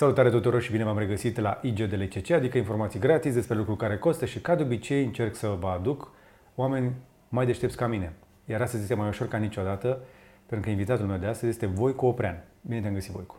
[0.00, 4.24] Salutare tuturor și bine v-am regăsit la IGDLCC, adică informații gratis despre lucruri care costă
[4.26, 6.12] și ca de obicei încerc să vă aduc
[6.54, 6.92] oameni
[7.28, 8.12] mai deștepți ca mine.
[8.44, 10.00] Iar astăzi este mai ușor ca niciodată,
[10.46, 12.44] pentru că invitatul meu de astăzi este Voicu Oprean.
[12.60, 13.36] Bine te-am găsit, Voicu.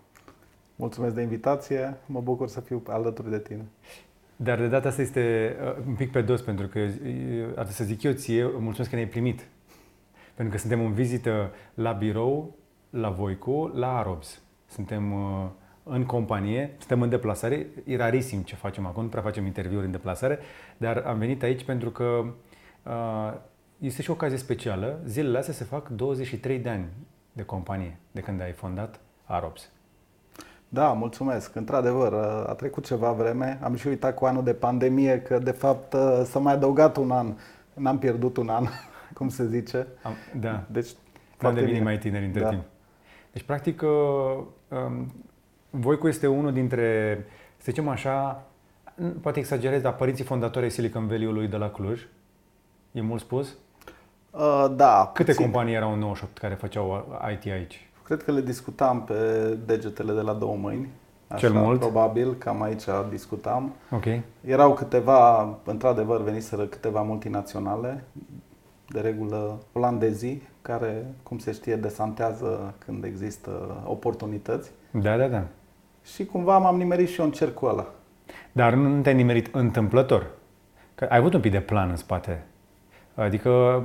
[0.75, 3.65] Mulțumesc de invitație, mă bucur să fiu alături de tine.
[4.35, 7.83] Dar de data asta este uh, un pic pe dos, pentru că, uh, ar să
[7.83, 9.47] zic eu ție, mulțumesc că ne-ai primit.
[10.33, 12.55] Pentru că suntem în vizită la birou,
[12.89, 14.41] la Voicu, la Arobs.
[14.67, 15.49] Suntem uh,
[15.83, 19.91] în companie, suntem în deplasare, e rarisim ce facem acum, nu prea facem interviuri în
[19.91, 20.39] deplasare,
[20.77, 22.23] dar am venit aici pentru că
[22.83, 23.33] uh,
[23.77, 24.99] este și o ocazie specială.
[25.05, 26.85] Zilele astea se fac 23 de ani
[27.31, 29.69] de companie, de când ai fondat Arops.
[30.69, 31.55] Da, mulțumesc.
[31.55, 32.13] Într-adevăr,
[32.47, 33.59] a trecut ceva vreme.
[33.61, 37.33] Am și uitat cu anul de pandemie că, de fapt, s-a mai adăugat un an.
[37.73, 38.65] N-am pierdut un an,
[39.17, 39.87] cum se zice.
[40.03, 40.63] Am, da.
[40.71, 40.89] Deci,
[41.41, 42.49] am devenit mai tineri între da.
[42.49, 42.63] timp.
[43.31, 43.89] Deci, practic, uh,
[44.67, 45.13] um,
[45.71, 47.17] Voicu este unul dintre,
[47.57, 48.43] să zicem așa,
[49.21, 52.07] poate exagerez, dar părinții fondatori ai Silicon Valley-ului de la Cluj.
[52.91, 53.55] E mult spus?
[54.31, 55.11] Uh, da.
[55.13, 55.45] Câte puțin.
[55.45, 57.89] companii erau în 98 care făceau IT aici?
[58.03, 59.13] Cred că le discutam pe
[59.65, 60.89] degetele de la două mâini.
[61.27, 61.79] Așa, Cel mult?
[61.79, 63.73] Probabil, cam aici discutam.
[63.91, 64.05] Ok.
[64.45, 68.03] Erau câteva, într-adevăr, veniseră câteva multinaționale,
[68.87, 74.71] de regulă olandezii, care, cum se știe, desantează când există oportunități.
[74.91, 75.43] Da, da, da
[76.03, 77.87] și cumva m-am nimerit și eu în cercul ăla.
[78.51, 80.27] Dar nu te-ai nimerit întâmplător.
[80.95, 82.43] Că ai avut un pic de plan în spate.
[83.15, 83.83] Adică,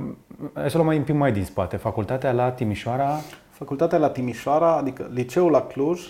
[0.53, 1.77] hai să luăm mai un pic mai din spate.
[1.77, 3.19] Facultatea la Timișoara?
[3.49, 6.01] Facultatea la Timișoara, adică liceul la Cluj,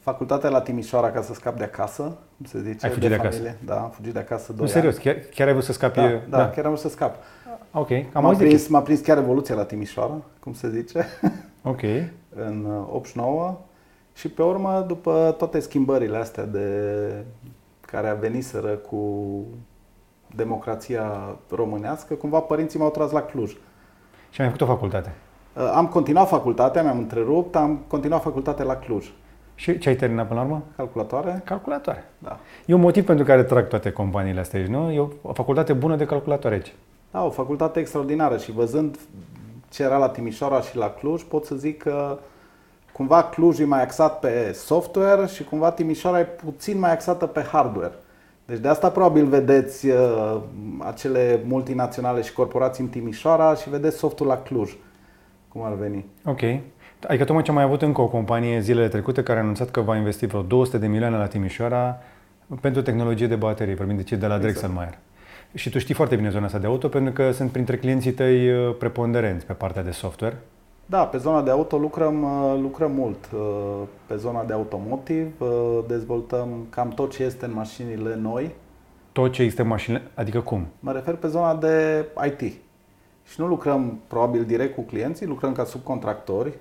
[0.00, 2.02] facultatea la Timișoara ca să scap de acasă,
[2.36, 2.86] cum se zice.
[2.86, 3.56] Ai fugit de, de acasă?
[3.64, 5.98] Da, am fugit de acasă Nu, serios, chiar, chiar ai vrut să scapi?
[5.98, 6.50] Da, da, da.
[6.50, 7.14] chiar am vrut să scap.
[7.72, 11.06] Ok, am m-a prins, m-a prins chiar Revoluția la Timișoara, cum se zice.
[11.62, 11.80] Ok.
[12.46, 13.56] în 89 uh,
[14.14, 16.68] și pe urmă, după toate schimbările astea de
[17.80, 19.44] care a veniseră cu
[20.34, 23.56] democrația românească, cumva părinții m-au tras la Cluj.
[24.30, 25.12] Și ai făcut o facultate?
[25.56, 29.12] Uh, am continuat facultatea, mi-am întrerupt, am continuat facultatea la Cluj.
[29.54, 30.62] Și ce ai terminat până la urmă?
[30.76, 31.42] Calculatoare.
[31.44, 32.10] Calculatoare.
[32.18, 32.38] Da.
[32.66, 34.90] E un motiv pentru care trag toate companiile astea aici, nu?
[34.90, 36.74] E o facultate bună de calculatoare aici.
[37.10, 38.98] Da, o facultate extraordinară și văzând
[39.68, 42.18] ce era la Timișoara și la Cluj, pot să zic că
[42.96, 47.42] cumva Cluj e mai axat pe software și cumva Timișoara e puțin mai axată pe
[47.52, 47.92] hardware.
[48.44, 50.40] Deci de asta probabil vedeți uh,
[50.78, 54.76] acele multinaționale și corporații în Timișoara și vedeți softul la Cluj,
[55.48, 56.04] cum ar veni.
[56.24, 56.40] Ok.
[57.06, 59.80] Adică tocmai ce am mai avut încă o companie zilele trecute care a anunțat că
[59.80, 61.98] va investi vreo 200 de milioane la Timișoara
[62.60, 64.52] pentru tehnologie de baterii, vorbim de cei de la exact.
[64.52, 64.98] Drexelmeier.
[65.54, 68.50] Și tu știi foarte bine zona asta de auto pentru că sunt printre clienții tăi
[68.50, 70.36] uh, preponderenți pe partea de software.
[70.86, 73.28] Da, pe zona de auto lucrăm, uh, lucrăm mult.
[73.34, 73.40] Uh,
[74.06, 78.54] pe zona de automotive uh, dezvoltăm cam tot ce este în mașinile noi.
[79.12, 80.02] Tot ce este în mașinile?
[80.14, 80.66] Adică cum?
[80.80, 82.52] Mă refer pe zona de IT.
[83.24, 86.52] Și nu lucrăm probabil direct cu clienții, lucrăm ca subcontractori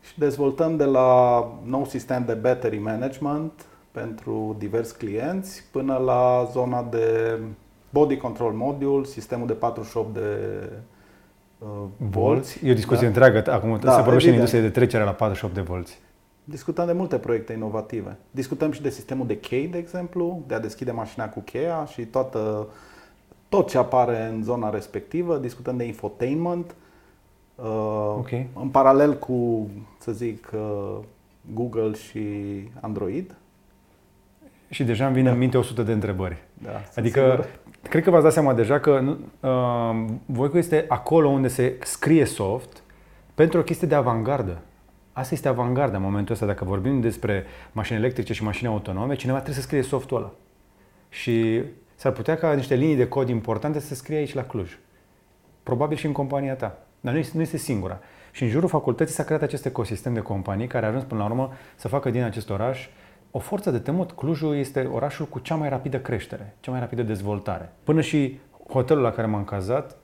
[0.00, 6.82] și dezvoltăm de la nou sistem de battery management pentru diversi clienți până la zona
[6.82, 7.38] de
[7.90, 10.20] body control module, sistemul de 48 de
[10.62, 10.91] uh,
[11.96, 12.66] volți.
[12.66, 13.20] E o discuție da?
[13.20, 13.52] întreagă.
[13.52, 15.98] Acum da, se vorbește în industrie de trecere la 48 de volți.
[16.44, 18.16] Discutăm de multe proiecte inovative.
[18.30, 22.02] Discutăm și de sistemul de chei, de exemplu, de a deschide mașina cu cheia și
[22.02, 22.66] toată,
[23.48, 25.36] tot ce apare în zona respectivă.
[25.36, 26.74] Discutăm de infotainment.
[27.54, 28.48] Uh, okay.
[28.60, 30.98] În paralel cu, să zic, uh,
[31.54, 32.28] Google și
[32.80, 33.34] Android.
[34.70, 35.32] Și deja îmi vine da.
[35.32, 36.36] în minte 100 de întrebări.
[36.62, 37.48] Da, adică sigur.
[37.88, 42.82] Cred că v-ați dat seama deja că uh, Voico este acolo unde se scrie soft
[43.34, 44.58] pentru o chestie de avangardă.
[45.12, 46.46] Asta este avangarda în momentul ăsta.
[46.46, 50.32] Dacă vorbim despre mașini electrice și mașini autonome, cineva trebuie să scrie softul ăla.
[51.08, 51.62] Și
[51.94, 54.78] s-ar putea ca niște linii de cod importante să se scrie aici la Cluj.
[55.62, 56.78] Probabil și în compania ta.
[57.00, 58.00] Dar nu este, nu este singura.
[58.30, 61.26] Și în jurul facultății s-a creat acest ecosistem de companii care a ajuns până la
[61.26, 62.88] urmă să facă din acest oraș
[63.34, 64.12] o forță de temut.
[64.12, 67.72] Clujul este orașul cu cea mai rapidă creștere, cea mai rapidă dezvoltare.
[67.84, 69.96] Până și hotelul la care m-am cazat,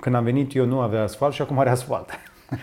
[0.00, 2.08] când am venit eu nu avea asfalt și acum are asfalt.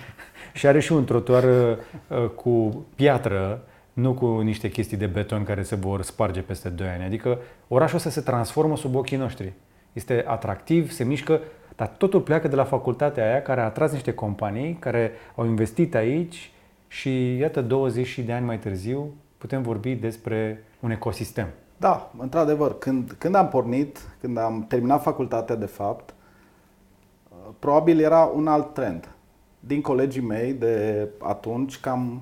[0.53, 3.61] și are și un trotuar uh, cu piatră,
[3.93, 7.03] nu cu niște chestii de beton care se vor sparge peste 2 ani.
[7.03, 9.53] Adică orașul ăsta se transformă sub ochii noștri.
[9.93, 11.41] Este atractiv, se mișcă,
[11.75, 15.95] dar totul pleacă de la facultatea aia care a atras niște companii care au investit
[15.95, 16.51] aici
[16.87, 21.47] și iată 20 de ani mai târziu putem vorbi despre un ecosistem.
[21.77, 26.13] Da, într-adevăr, când, când am pornit, când am terminat facultatea de fapt,
[27.59, 29.09] probabil era un alt trend.
[29.59, 32.21] Din colegii mei de atunci, cam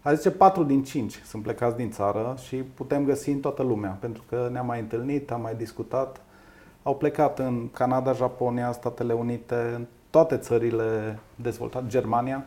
[0.00, 3.96] a zice 4 din 5 sunt plecați din țară și putem găsi în toată lumea,
[4.00, 6.20] pentru că ne-am mai întâlnit, am mai discutat.
[6.82, 12.44] Au plecat în Canada, Japonia, Statele Unite, în toate țările dezvoltate, Germania,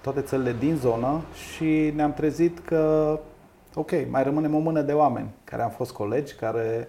[0.00, 3.18] toate țările din zonă și ne-am trezit că,
[3.74, 6.88] ok, mai rămânem o mână de oameni care am fost colegi, care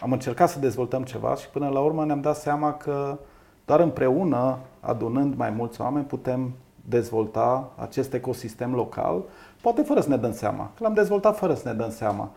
[0.00, 3.18] am încercat să dezvoltăm ceva și până la urmă ne-am dat seama că
[3.64, 6.52] doar împreună, adunând mai mulți oameni, putem
[6.88, 9.22] dezvolta acest ecosistem local,
[9.62, 10.70] poate fără să ne dăm seama.
[10.76, 12.30] Că l-am dezvoltat fără să ne dăm seama.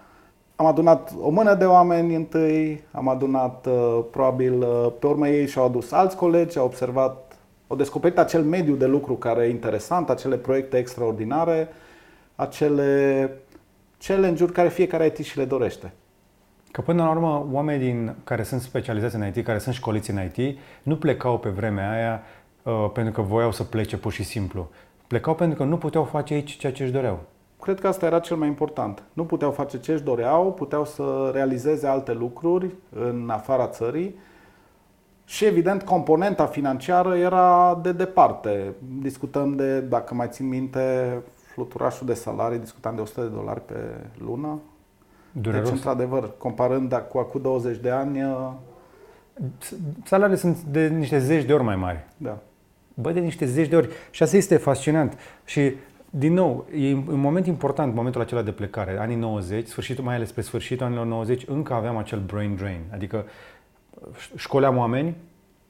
[0.55, 5.47] Am adunat o mână de oameni întâi, am adunat uh, probabil uh, pe urmă ei
[5.47, 7.26] și-au adus alți colegi, au observat,
[7.67, 11.67] au descoperit acel mediu de lucru care e interesant, acele proiecte extraordinare,
[12.35, 13.31] acele
[13.99, 15.93] challenge-uri care fiecare IT și le dorește.
[16.71, 20.19] Că până la urmă, oamenii din, care sunt specializați în IT, care sunt școliți în
[20.35, 22.21] IT, nu plecau pe vremea aia
[22.63, 24.69] uh, pentru că voiau să plece pur și simplu.
[25.07, 27.19] Plecau pentru că nu puteau face aici ceea ce își doreau.
[27.61, 29.03] Cred că asta era cel mai important.
[29.13, 34.15] Nu puteau face ce își doreau, puteau să realizeze alte lucruri în afara țării
[35.29, 38.73] și evident componenta financiară era de departe.
[39.01, 41.17] Discutăm de, dacă mai țin minte,
[41.53, 43.73] fluturașul de salarii, discutam de 100 de dolari pe
[44.17, 44.59] lună.
[45.31, 45.63] Dureros.
[45.63, 48.19] Deci, într-adevăr, comparând cu acum 20 de ani...
[50.03, 52.05] Salariile sunt de niște zeci de ori mai mari.
[52.17, 52.37] Da.
[52.93, 53.89] Bă, de niște zeci de ori.
[54.11, 55.17] Și asta este fascinant.
[55.45, 55.73] Și
[56.09, 60.31] din nou, e un moment important, momentul acela de plecare, anii 90, sfârșitul, mai ales
[60.31, 63.25] pe sfârșitul anilor 90, încă aveam acel brain drain, adică
[64.35, 65.15] școleam oameni,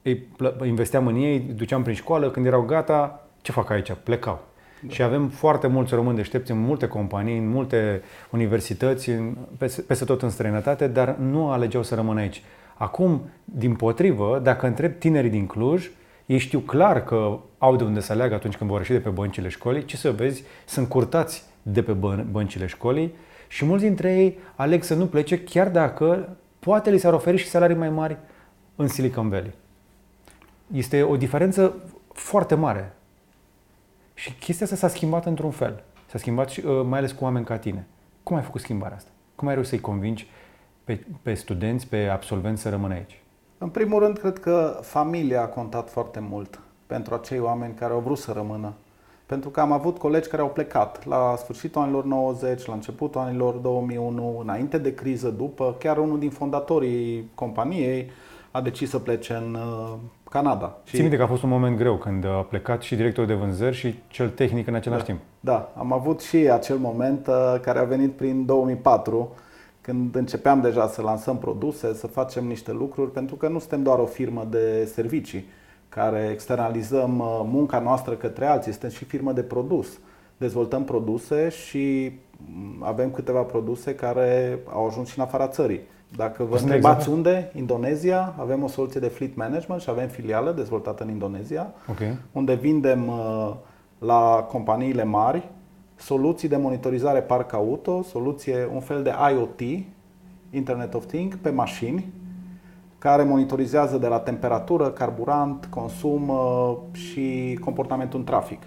[0.02, 0.26] îi
[0.64, 3.92] investeam în ei, duceam prin școală, când erau gata, ce fac aici?
[4.02, 4.46] Plecau.
[4.82, 4.92] Da.
[4.92, 10.04] Și avem foarte mulți români deștepți în multe companii, în multe universități, în, peste, peste
[10.04, 12.42] tot în străinătate, dar nu alegeau să rămână aici.
[12.74, 15.90] Acum, din potrivă, dacă întreb tinerii din Cluj,
[16.26, 19.08] ei știu clar că au de unde să aleagă atunci când vor ieși de pe
[19.08, 19.84] băncile școlii.
[19.84, 21.92] Ce să vezi, sunt curtați de pe
[22.30, 23.14] băncile școlii
[23.48, 27.48] și mulți dintre ei aleg să nu plece chiar dacă poate li s-ar oferi și
[27.48, 28.16] salarii mai mari
[28.76, 29.54] în Silicon Valley.
[30.72, 31.74] Este o diferență
[32.12, 32.92] foarte mare.
[34.14, 35.82] Și chestia asta s-a schimbat într-un fel.
[36.06, 37.86] S-a schimbat și, uh, mai ales cu oameni ca tine.
[38.22, 39.10] Cum ai făcut schimbarea asta?
[39.34, 40.28] Cum ai reușit să-i convingi
[40.84, 43.20] pe, pe studenți, pe absolvenți să rămână aici?
[43.58, 48.00] În primul rând, cred că familia a contat foarte mult pentru acei oameni care au
[48.00, 48.72] vrut să rămână.
[49.28, 53.54] Pentru că am avut colegi care au plecat la sfârșitul anilor 90, la începutul anilor
[53.54, 55.76] 2001, înainte de criză, după.
[55.78, 58.10] Chiar unul din fondatorii companiei
[58.50, 59.94] a decis să plece în uh,
[60.30, 60.78] Canada.
[60.84, 60.92] Și...
[60.92, 63.76] Țin minte că a fost un moment greu când a plecat și directorul de vânzări
[63.76, 65.20] și cel tehnic în același da, timp.
[65.40, 69.34] Da, am avut și acel moment uh, care a venit prin 2004
[69.80, 73.98] când începeam deja să lansăm produse, să facem niște lucruri, pentru că nu suntem doar
[73.98, 75.44] o firmă de servicii
[75.88, 79.88] care externalizăm uh, munca noastră către alții, suntem și firmă de produs.
[80.36, 85.80] Dezvoltăm produse și mm, avem câteva produse care au ajuns și în afara țării.
[86.16, 87.16] Dacă vă întrebați exact.
[87.16, 92.16] unde, Indonezia, avem o soluție de fleet management și avem filială dezvoltată în Indonezia, okay.
[92.32, 93.54] unde vindem uh,
[93.98, 95.48] la companiile mari
[95.98, 99.60] soluții de monitorizare parc auto, soluție, un fel de IoT,
[100.50, 102.06] Internet of Things, pe mașini,
[102.98, 108.62] care monitorizează de la temperatură, carburant, consum uh, și comportamentul în trafic.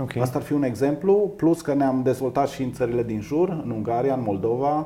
[0.00, 0.22] Okay.
[0.22, 3.70] Asta ar fi un exemplu, plus că ne-am dezvoltat și în țările din jur, în
[3.70, 4.78] Ungaria, în Moldova,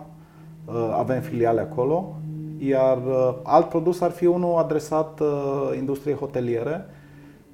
[0.64, 2.16] uh, avem filiale acolo,
[2.58, 5.20] iar uh, alt produs ar fi unul adresat
[5.76, 6.86] industriei hoteliere,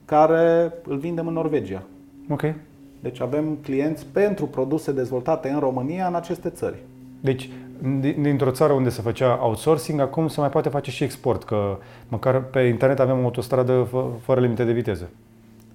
[0.05, 1.83] care îl vindem în Norvegia.
[2.31, 2.55] Okay.
[3.01, 6.83] Deci avem clienți pentru produse dezvoltate în România în aceste țări.
[7.21, 7.51] Deci,
[8.21, 11.77] dintr-o țară unde se făcea outsourcing, acum se mai poate face și export, că
[12.09, 13.89] măcar pe internet avem o autostradă
[14.23, 15.09] fără limite de viteză.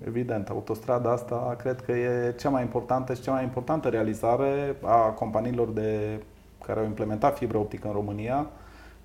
[0.08, 4.98] Evident, autostrada asta cred că e cea mai importantă și cea mai importantă realizare a
[4.98, 6.20] companiilor de,
[6.66, 8.48] care au implementat fibră optică în România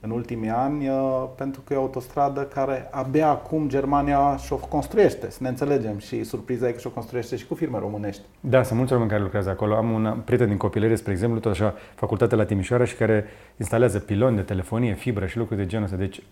[0.06, 5.30] în ultimii ani, uh, pentru că e o autostradă care abia acum Germania și-o construiește,
[5.30, 5.98] să ne înțelegem.
[5.98, 8.22] Și surpriza e că și-o construiește și cu firme românești.
[8.40, 9.74] Da, sunt mulți oameni care lucrează acolo.
[9.74, 13.24] Am un prieten din copilărie, spre exemplu, tot așa, facultate la Timișoara și care
[13.56, 15.96] instalează piloni de telefonie, fibră și lucruri de genul ăsta.
[15.96, 16.22] Deci,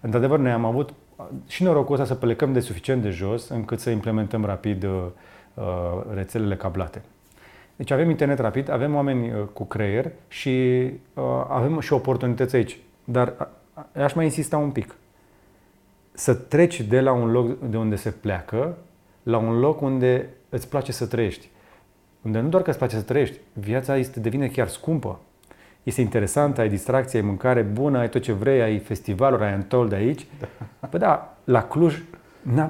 [0.00, 0.92] într-adevăr, noi am avut
[1.46, 4.90] și norocul ăsta să plecăm de suficient de jos încât să implementăm rapid uh,
[5.54, 5.64] uh
[6.14, 7.02] rețelele cablate.
[7.76, 12.78] Deci avem internet rapid, avem oameni uh, cu creier și uh, avem și oportunități aici.
[13.04, 13.48] Dar
[13.96, 14.94] aș mai insista un pic.
[16.12, 18.76] Să treci de la un loc de unde se pleacă
[19.22, 21.50] la un loc unde îți place să trăiești.
[22.22, 25.20] Unde nu doar că îți place să trăiești, viața este, devine chiar scumpă.
[25.82, 29.88] Este interesant, ai distracție, ai mâncare bună, ai tot ce vrei, ai festivaluri, ai întol
[29.88, 30.26] de aici.
[30.38, 30.86] Da.
[30.86, 32.02] Păi da, la Cluj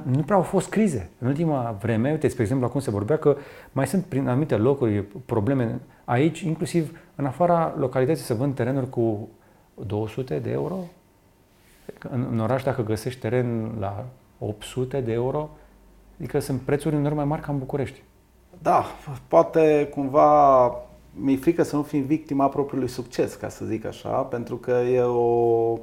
[0.02, 1.10] nu prea au fost crize.
[1.18, 3.36] În ultima vreme, uite, spre exemplu, acum se vorbea că
[3.72, 9.28] mai sunt prin anumite locuri probleme aici, inclusiv în afara localității se vând terenuri cu
[9.86, 10.76] 200 de euro.
[12.10, 14.04] În, în oraș, dacă găsești teren la
[14.38, 15.50] 800 de euro,
[16.18, 18.02] adică sunt prețuri uneori mai mari ca în București.
[18.62, 18.84] Da,
[19.28, 20.66] poate cumva
[21.14, 25.00] mi-e frică să nu fim victima propriului succes, ca să zic așa, pentru că e
[25.00, 25.78] o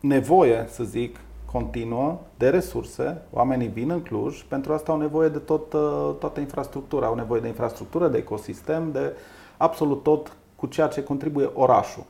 [0.00, 1.20] nevoie, să zic,
[1.52, 3.22] continuă de resurse.
[3.30, 7.40] Oamenii vin în Cluj, pentru asta au nevoie de tot, uh, toată infrastructura, au nevoie
[7.40, 9.12] de infrastructură, de ecosistem, de
[9.56, 12.04] absolut tot cu ceea ce contribuie orașul.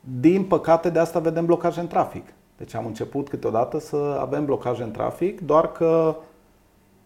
[0.00, 2.26] Din păcate, de asta vedem blocaje în trafic.
[2.56, 6.16] Deci am început câteodată să avem blocaje în trafic, doar că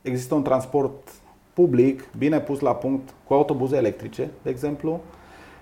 [0.02, 1.12] există un transport
[1.52, 5.00] public bine pus la punct cu autobuze electrice, de exemplu,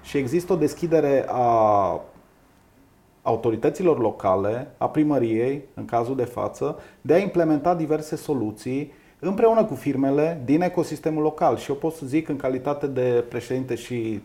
[0.03, 2.01] și există o deschidere a
[3.23, 9.75] autorităților locale, a primăriei, în cazul de față, de a implementa diverse soluții împreună cu
[9.75, 11.57] firmele din ecosistemul local.
[11.57, 14.23] Și eu pot să zic, în calitate de președinte și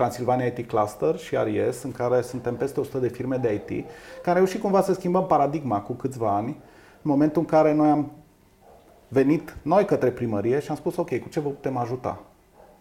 [0.00, 3.86] Transilvania IT Cluster și RIS, în care suntem peste 100 de firme de IT,
[4.22, 6.48] care au reușit cumva să schimbăm paradigma cu câțiva ani,
[7.02, 8.10] în momentul în care noi am
[9.08, 12.18] venit noi către primărie și am spus, ok, cu ce vă putem ajuta?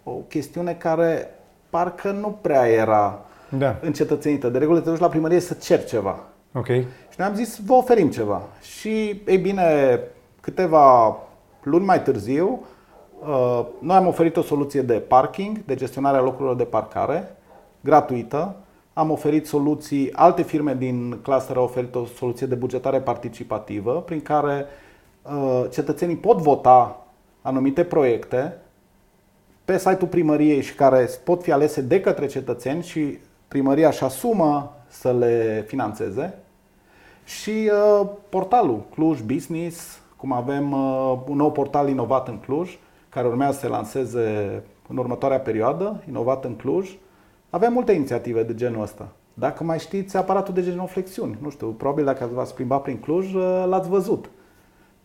[0.03, 1.29] O chestiune care
[1.69, 3.77] parcă nu prea era da.
[3.81, 4.49] încetățenită.
[4.49, 6.19] De regulă te duci la primărie să ceri ceva.
[6.53, 6.67] Ok.
[7.09, 8.41] Și ne-am zis, vă oferim ceva.
[8.61, 9.99] Și, ei bine,
[10.41, 11.17] câteva
[11.63, 12.67] luni mai târziu, uh,
[13.79, 17.35] noi am oferit o soluție de parking, de gestionare a locurilor de parcare,
[17.81, 18.55] gratuită.
[18.93, 24.21] Am oferit soluții, alte firme din cluster au oferit o soluție de bugetare participativă, prin
[24.21, 24.65] care
[25.21, 27.05] uh, cetățenii pot vota
[27.41, 28.57] anumite proiecte
[29.65, 34.73] pe site-ul primăriei și care pot fi alese de către cetățeni și primăria își asumă
[34.87, 36.37] să le financeze.
[37.23, 42.77] Și uh, portalul Cluj Business, cum avem uh, un nou portal inovat în Cluj,
[43.09, 46.97] care urmează să se lanseze în următoarea perioadă, inovat în Cluj.
[47.49, 49.07] Avem multe inițiative de genul ăsta.
[49.33, 53.65] Dacă mai știți aparatul de genoflexiuni, nu știu, probabil dacă v-ați plimbat prin Cluj, uh,
[53.67, 54.29] l-ați văzut.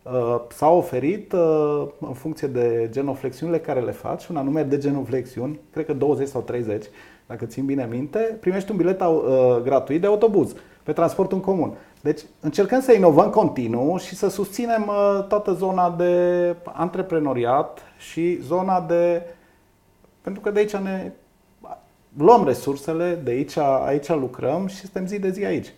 [0.03, 5.59] Uh, s-a oferit uh, în funcție de genoflexiunile care le faci, un anume de genoflexiuni,
[5.71, 6.85] cred că 20 sau 30,
[7.27, 9.01] dacă țin bine minte, primești un bilet
[9.63, 11.73] gratuit de autobuz pe transportul în comun.
[12.05, 18.81] Deci încercăm să inovăm continuu și să susținem uh, toată zona de antreprenoriat și zona
[18.81, 19.21] de...
[20.21, 21.11] Pentru că de aici ne
[22.17, 25.73] luăm resursele, de aici, aici lucrăm și suntem zi de zi aici.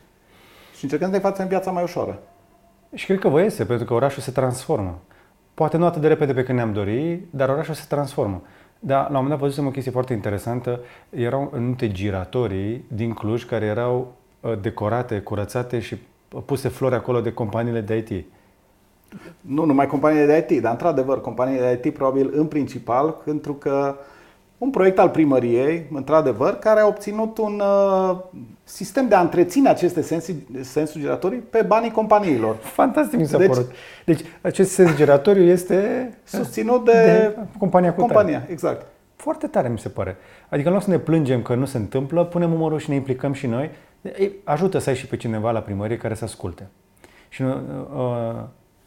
[0.77, 2.19] Și încercăm să-i facem viața mai ușoară.
[2.93, 4.99] Și cred că vă iese, pentru că orașul se transformă.
[5.53, 8.41] Poate nu atât de repede pe când ne-am dorit, dar orașul se transformă.
[8.79, 10.79] Dar la un moment dat văzusem o chestie foarte interesantă.
[11.09, 15.97] Erau anumite giratorii din Cluj care erau uh, decorate, curățate și
[16.45, 18.25] puse flori acolo de companiile de IT.
[19.41, 23.95] Nu numai companiile de IT, dar într-adevăr companiile de IT probabil în principal, pentru că
[24.57, 27.61] un proiect al primăriei, într-adevăr, care a obținut un
[28.09, 28.17] uh,
[28.63, 30.01] sistem de a întreține aceste
[30.61, 32.55] sensuri giratorii pe banii companiilor.
[32.55, 33.71] Fantastic mi s-a deci, părut.
[34.05, 38.85] Deci acest sens giratoriu este susținut de, de compania cu compania, exact.
[39.15, 40.17] Foarte tare mi se pare.
[40.49, 43.33] Adică nu o să ne plângem că nu se întâmplă, punem umorul și ne implicăm
[43.33, 43.69] și noi
[44.43, 46.67] ajută să ai și pe cineva la primărie care să asculte.
[47.29, 47.55] Și uh,
[47.95, 48.43] uh,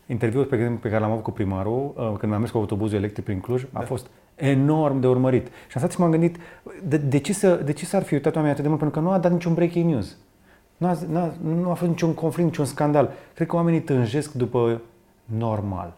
[0.07, 3.25] interviul pe, pe care l-am avut cu primarul, uh, când am mers cu autobuzul electric
[3.25, 3.79] prin Cluj, da.
[3.79, 5.47] a fost enorm de urmărit.
[5.47, 6.37] Și am stat și m-am gândit,
[6.85, 8.81] de, de, ce să, de ce s-ar fi uitat oamenii atât de mult?
[8.81, 10.17] Pentru că nu a dat niciun breaking news.
[10.77, 13.13] Nu a, nu a, nu a fost niciun conflict, niciun scandal.
[13.35, 14.81] Cred că oamenii tânjesc după
[15.25, 15.97] normal.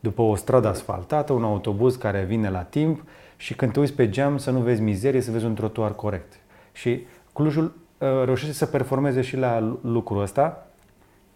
[0.00, 3.02] După o stradă asfaltată, un autobuz care vine la timp
[3.36, 6.32] și când te uiți pe geam să nu vezi mizerie, să vezi un trotuar corect.
[6.72, 10.66] Și Clujul Uh, reușește să performeze și la lucrul ăsta,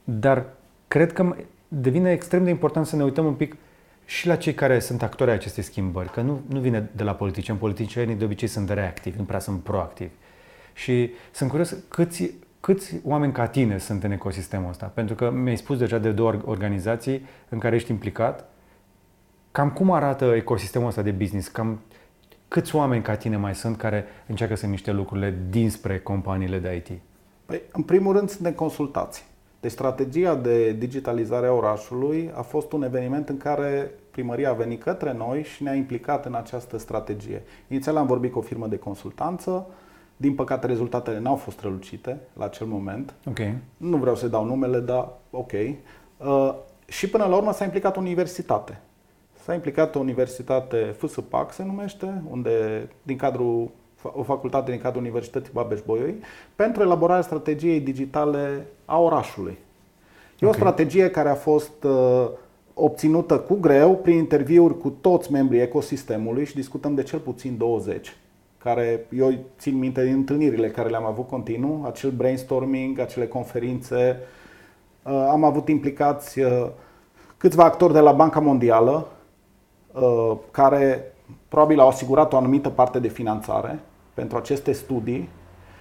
[0.04, 0.44] dar
[0.88, 1.34] cred că
[1.68, 3.56] devine extrem de important să ne uităm un pic
[4.04, 7.14] și la cei care sunt actori ai acestei schimbări, că nu, nu vine de la
[7.14, 7.58] politicieni.
[7.58, 10.10] Politicienii de obicei sunt reactivi, nu prea sunt proactivi.
[10.74, 15.56] Și sunt curios câți, câți oameni ca tine sunt în ecosistemul ăsta, pentru că mi-ai
[15.56, 18.48] spus deja de două organizații în care ești implicat,
[19.52, 21.80] cam cum arată ecosistemul ăsta de business, cam
[22.52, 27.00] Câți oameni ca tine mai sunt care încearcă să miște lucrurile dinspre companiile de IT?
[27.46, 29.24] Păi, în primul rând, suntem consultați.
[29.60, 34.82] Deci strategia de digitalizare a orașului a fost un eveniment în care primăria a venit
[34.82, 37.42] către noi și ne-a implicat în această strategie.
[37.68, 39.66] Inițial am vorbit cu o firmă de consultanță,
[40.16, 43.14] din păcate rezultatele n-au fost strălucite la acel moment.
[43.28, 43.54] Okay.
[43.76, 45.52] Nu vreau să dau numele, dar ok.
[45.52, 46.54] Uh,
[46.86, 48.80] și până la urmă s-a implicat universitate.
[49.44, 53.70] S-a implicat o universitate FSPAC, se numește, unde din cadrul
[54.02, 56.14] o facultate din cadrul Universității Babeș-Bolyai,
[56.56, 59.58] pentru elaborarea strategiei digitale a orașului.
[60.38, 60.48] E okay.
[60.48, 62.28] o strategie care a fost uh,
[62.74, 68.16] obținută cu greu prin interviuri cu toți membrii ecosistemului și discutăm de cel puțin 20
[68.58, 74.18] care eu țin minte din întâlnirile care le-am avut continuu, acel brainstorming, acele conferințe.
[75.02, 76.68] Uh, am avut implicați uh,
[77.36, 79.20] câțiva actori de la Banca Mondială uh,
[80.50, 81.12] care
[81.48, 83.78] probabil au asigurat o anumită parte de finanțare
[84.14, 85.28] pentru aceste studii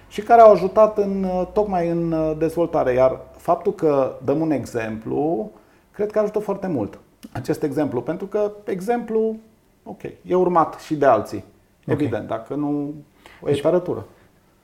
[0.08, 2.92] și care au ajutat în, tocmai în dezvoltare.
[2.92, 5.50] Iar faptul că dăm un exemplu,
[5.90, 6.98] cred că ajută foarte mult
[7.32, 9.36] acest exemplu, pentru că exemplu,
[9.82, 11.44] ok, e urmat și de alții.
[11.84, 12.36] Evident, okay.
[12.38, 12.94] dacă nu,
[13.40, 14.06] o deci, etarătură.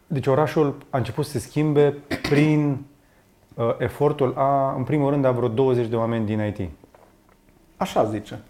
[0.06, 1.94] Deci orașul a început să se schimbe
[2.28, 2.84] prin
[3.54, 6.70] uh, efortul a, în primul rând, a vreo 20 de oameni din IT.
[7.76, 8.40] Așa zice.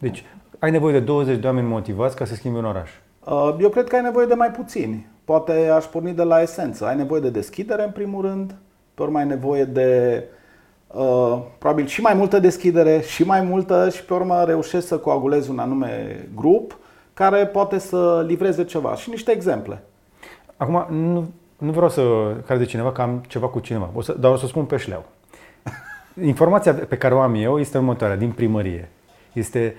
[0.00, 0.24] Deci,
[0.58, 2.90] ai nevoie de 20 de oameni motivați ca să schimbi un oraș.
[3.24, 5.06] Uh, eu cred că ai nevoie de mai puțini.
[5.24, 6.86] Poate aș porni de la esență.
[6.86, 8.54] Ai nevoie de deschidere, în primul rând.
[8.94, 10.22] Pe urmă ai nevoie de
[10.94, 15.50] Uh, probabil și mai multă deschidere și mai multă și pe urmă reușești să coagulezi
[15.50, 16.78] un anume grup
[17.14, 18.94] care poate să livreze ceva.
[18.94, 19.82] Și niște exemple.
[20.56, 22.02] Acum, nu, nu vreau să
[22.58, 25.04] de cineva că am ceva cu cineva, o să, dar o să spun pe șleau.
[26.22, 28.88] Informația pe care o am eu este următoarea, din primărie.
[29.32, 29.74] Este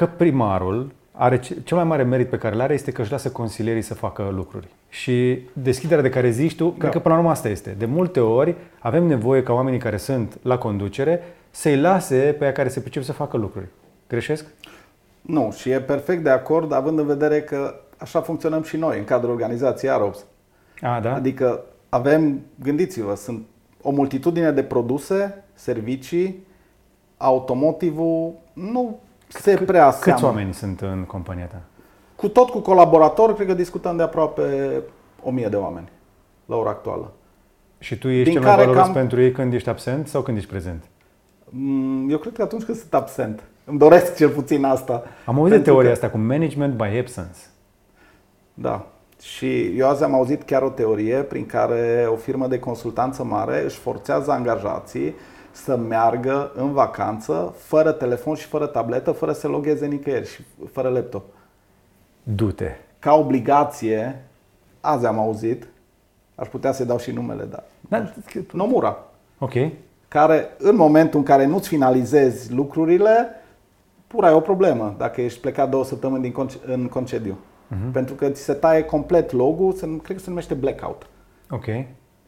[0.00, 3.30] că primarul are cel mai mare merit pe care îl are este că își lasă
[3.30, 4.68] consilierii să facă lucruri.
[4.88, 6.74] Și deschiderea de care zici tu, da.
[6.78, 7.74] cred că până la urmă asta este.
[7.78, 12.52] De multe ori avem nevoie ca oamenii care sunt la conducere să-i lase pe aia
[12.52, 13.66] care se pricep să facă lucruri.
[14.08, 14.46] Greșesc?
[15.20, 19.04] Nu, și e perfect de acord, având în vedere că așa funcționăm și noi în
[19.04, 20.24] cadrul organizației AROPS.
[20.80, 21.14] A, da?
[21.14, 23.46] Adică avem, gândiți-vă, sunt
[23.82, 26.46] o multitudine de produse, servicii,
[27.16, 28.98] automotivul nu
[29.32, 30.12] se C- prea seamă.
[30.12, 31.60] Câți oameni sunt în compania ta?
[32.16, 34.42] Cu tot cu colaboratori, cred că discutăm de aproape
[35.22, 35.88] 1000 de oameni
[36.46, 37.12] la ora actuală.
[37.78, 38.92] Și tu ești Din cel mai valoros cam...
[38.92, 40.84] pentru ei când ești absent sau când ești prezent?
[41.44, 43.42] Mm, eu cred că atunci când sunt absent.
[43.64, 45.02] Îmi doresc cel puțin asta.
[45.24, 45.94] Am auzit de teoria că...
[45.94, 47.38] asta cu management by absence.
[48.54, 48.86] Da.
[49.22, 53.64] Și eu azi am auzit chiar o teorie prin care o firmă de consultanță mare
[53.64, 55.14] își forțează angajații
[55.50, 60.88] să meargă în vacanță fără telefon și fără tabletă, fără să logheze nicăieri și fără
[60.88, 61.24] laptop.
[62.22, 62.70] Du-te.
[62.98, 64.24] Ca obligație,
[64.80, 65.68] azi am auzit,
[66.34, 67.64] aș putea să-i dau și numele, dar...
[67.88, 68.12] Da,
[68.52, 68.98] Nomura.
[69.38, 69.52] Ok.
[70.08, 73.28] Care, în momentul în care nu-ți finalizezi lucrurile,
[74.06, 77.32] pura e o problemă dacă ești plecat două săptămâni din conce- în concediu.
[77.34, 77.92] Uh-huh.
[77.92, 81.06] Pentru că ți se taie complet logo, se, cred că se numește blackout.
[81.50, 81.64] Ok.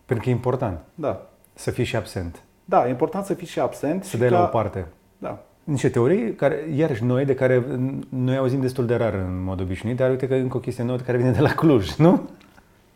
[0.05, 0.79] Pentru că e important.
[0.95, 1.27] Da.
[1.55, 2.43] Să fii și absent.
[2.65, 4.05] Da, e important să fii și absent.
[4.05, 4.39] Să și dai ca...
[4.39, 4.87] la o parte.
[5.19, 5.39] Da.
[5.65, 7.65] Niște teorii care, iarăși noi, de care
[8.09, 10.99] noi auzim destul de rar în mod obișnuit, dar uite că încă o chestie nouă
[10.99, 12.29] care vine de la Cluj, nu?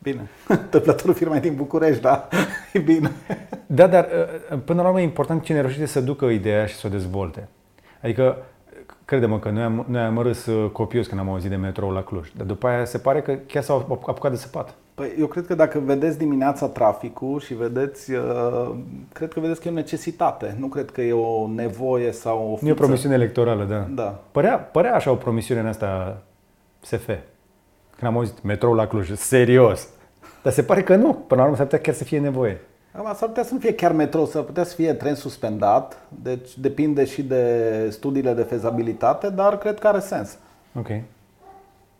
[0.02, 0.28] Bine.
[0.48, 2.28] Întâmplătorul firma din București, da?
[2.72, 3.10] E bine.
[3.66, 4.08] Da, dar
[4.64, 7.48] până la urmă e important cine reușește să ducă ideea și să o dezvolte.
[8.02, 8.36] Adică
[9.06, 12.02] Crede-mă că noi am, noi am râs uh, copios când am auzit de metrou la
[12.02, 14.74] Cluj, dar după aia se pare că chiar s-au apucat de săpat.
[14.94, 18.74] Păi eu cred că dacă vedeți dimineața traficul și vedeți, uh,
[19.12, 22.52] cred că vedeți că e o necesitate, nu cred că e o nevoie sau o
[22.52, 22.64] fiță.
[22.64, 23.86] Nu e o promisiune electorală, da.
[23.94, 24.20] da.
[24.32, 26.22] Părea, părea așa o promisiune în asta
[26.80, 27.06] SF.
[27.96, 29.88] Când am auzit metrou la Cluj, serios.
[30.42, 32.60] Dar se pare că nu, până la urmă s-ar putea chiar să fie nevoie.
[32.96, 36.58] Acum s-ar putea să nu fie chiar metrou, s-ar putea să fie tren suspendat, deci
[36.58, 40.38] depinde și de studiile de fezabilitate, dar cred că are sens.
[40.78, 40.88] Ok.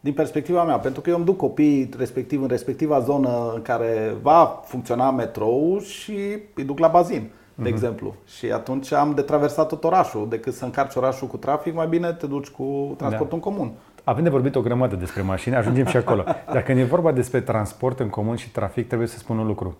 [0.01, 4.15] Din perspectiva mea, pentru că eu îmi duc copiii respectiv în respectiva zonă în care
[4.23, 7.73] va funcționa metrou și îi duc la bazin, de uh-huh.
[7.73, 8.15] exemplu.
[8.27, 12.13] Și atunci am de traversat tot orașul, decât să încarci orașul cu trafic, mai bine
[12.13, 13.47] te duci cu transportul da.
[13.47, 13.73] în comun.
[14.05, 16.25] Avem de vorbit o grămadă despre mașini, ajungem și acolo.
[16.53, 19.77] Dacă e vorba despre transport în comun și trafic, trebuie să spun un lucru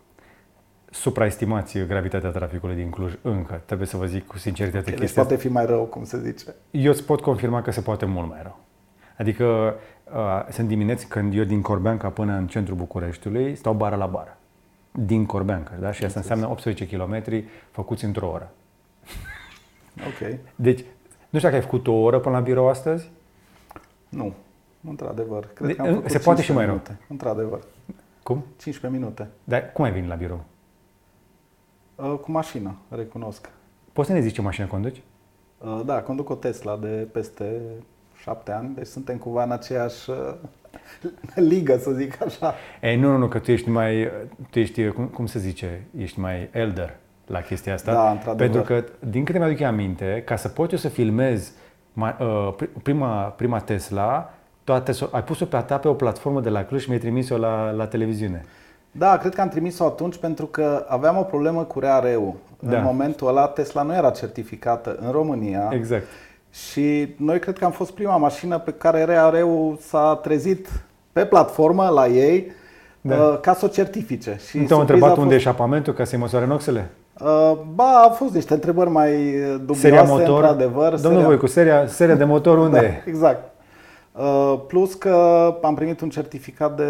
[1.01, 3.61] supraestimați gravitatea traficului din Cluj încă.
[3.65, 5.23] Trebuie să vă zic cu sinceritate okay, chestia.
[5.23, 6.55] Deci poate fi mai rău, cum se zice.
[6.71, 8.59] Eu îți pot confirma că se poate mult mai rău.
[9.19, 14.07] Adică uh, sunt dimineți când eu din Corbeanca până în centrul Bucureștiului stau bară la
[14.07, 14.37] bară.
[14.93, 15.93] Din Corbeanca, da?
[15.93, 18.51] Și asta înseamnă 18 km făcuți într-o oră.
[20.07, 20.39] Ok.
[20.55, 20.79] Deci,
[21.29, 23.11] nu știu dacă ai făcut o oră până la birou astăzi?
[24.09, 24.35] Nu,
[24.89, 25.49] într-adevăr.
[25.55, 26.81] Cred de, că am făcut se poate și mai rău.
[27.09, 27.61] Într-adevăr.
[28.23, 28.45] Cum?
[28.57, 29.29] 15 minute.
[29.45, 30.45] Dar cum ai venit la birou?
[31.97, 33.51] Uh, cu mașină, recunosc.
[33.93, 35.03] Poți să ne zici ce mașină conduci?
[35.59, 37.61] Uh, da, conduc o Tesla de peste
[38.21, 40.17] șapte ani, deci suntem cumva în aceeași uh,
[41.51, 42.55] ligă, să zic așa.
[42.83, 44.11] Ei, nu, nu, nu, că tu ești mai,
[44.51, 47.93] tu ești, cum, cum se zice, ești mai elder la chestia asta.
[47.93, 48.51] Da, într-adevăr.
[48.51, 51.53] Pentru că, din câte mi-aduc aminte, ca să poți eu să filmez
[52.83, 56.89] prima, prima Tesla, toate, ai pus-o pe ta pe o platformă de la Cluj și
[56.89, 58.45] mi-ai trimis-o la, la televiziune.
[58.99, 62.35] Da, cred că am trimis-o atunci pentru că aveam o problemă cu RAR-ul.
[62.59, 62.77] Da.
[62.77, 65.69] În momentul ăla Tesla nu era certificată în România.
[65.73, 66.05] Exact.
[66.51, 70.69] Și noi cred că am fost prima mașină pe care RAR-ul s-a trezit
[71.13, 72.51] pe platformă la ei
[73.01, 73.15] Da.
[73.15, 74.39] uh, ca să o certifice.
[74.49, 76.91] Și Nu te-au surpriza întrebat a unde e fost- eșapamentul ca să-i măsoare noxele?
[77.21, 79.13] Uh, ba, au fost niște întrebări mai
[79.59, 80.29] dubioase, Seria motor?
[80.43, 80.89] într-adevăr.
[80.95, 83.03] Domnul Seria- Voicu, seria, seria de motor unde da, e?
[83.07, 83.51] exact.
[84.13, 85.15] Uh, plus că
[85.63, 86.85] am primit un certificat de,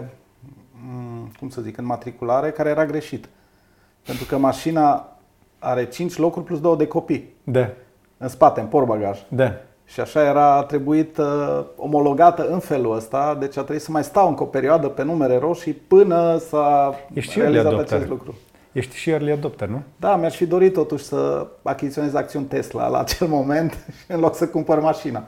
[0.00, 0.06] mm,
[1.38, 3.28] cum să zic, înmatriculare care era greșit.
[4.06, 5.16] Pentru că mașina
[5.58, 7.68] are 5 locuri plus 2 de copii Da,
[8.18, 9.18] în spate, în portbagaj.
[9.28, 9.52] da.
[9.84, 14.04] Și așa era a trebuit uh, omologată în felul ăsta, deci a trebuit să mai
[14.04, 17.96] stau încă o perioadă pe numere roșii până s-a Ești și early realizat adopter.
[17.96, 18.34] acest lucru.
[18.72, 19.82] Ești și early adopter, nu?
[19.96, 24.34] Da, mi-aș fi dorit totuși să achiziționez acțiuni Tesla la acel moment și în loc
[24.36, 25.22] să cumpăr mașina.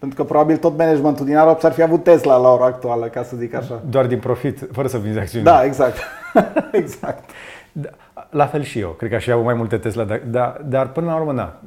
[0.00, 3.22] Pentru că probabil tot managementul din Arab ar fi avut Tesla la ora actuală, ca
[3.22, 3.82] să zic așa.
[3.88, 5.44] Doar din profit, fără să vinzi acțiuni.
[5.44, 5.96] Da, exact.
[6.72, 7.30] exact.
[7.72, 7.88] Da,
[8.30, 8.90] La fel și eu.
[8.90, 11.60] Cred că aș fi avut mai multe Tesla, dar, dar, dar până la urmă, da.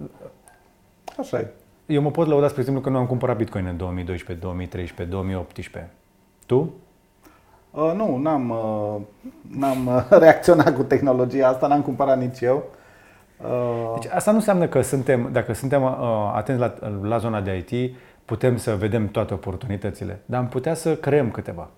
[1.20, 1.48] Așa e.
[1.86, 5.92] Eu mă pot lăuda, spre exemplu, că nu am cumpărat Bitcoin în 2012, 2013, 2018.
[6.46, 6.74] Tu?
[7.72, 9.02] Uh, nu, n-am, uh,
[9.60, 12.64] n-am uh, reacționat cu tehnologia asta, n-am cumpărat nici eu.
[13.44, 15.90] Uh, Deci asta nu înseamnă că suntem, dacă suntem uh,
[16.36, 20.96] atenți la, la zona de IT, putem să vedem toate oportunitățile, dar am putea să
[20.96, 21.70] creăm câteva.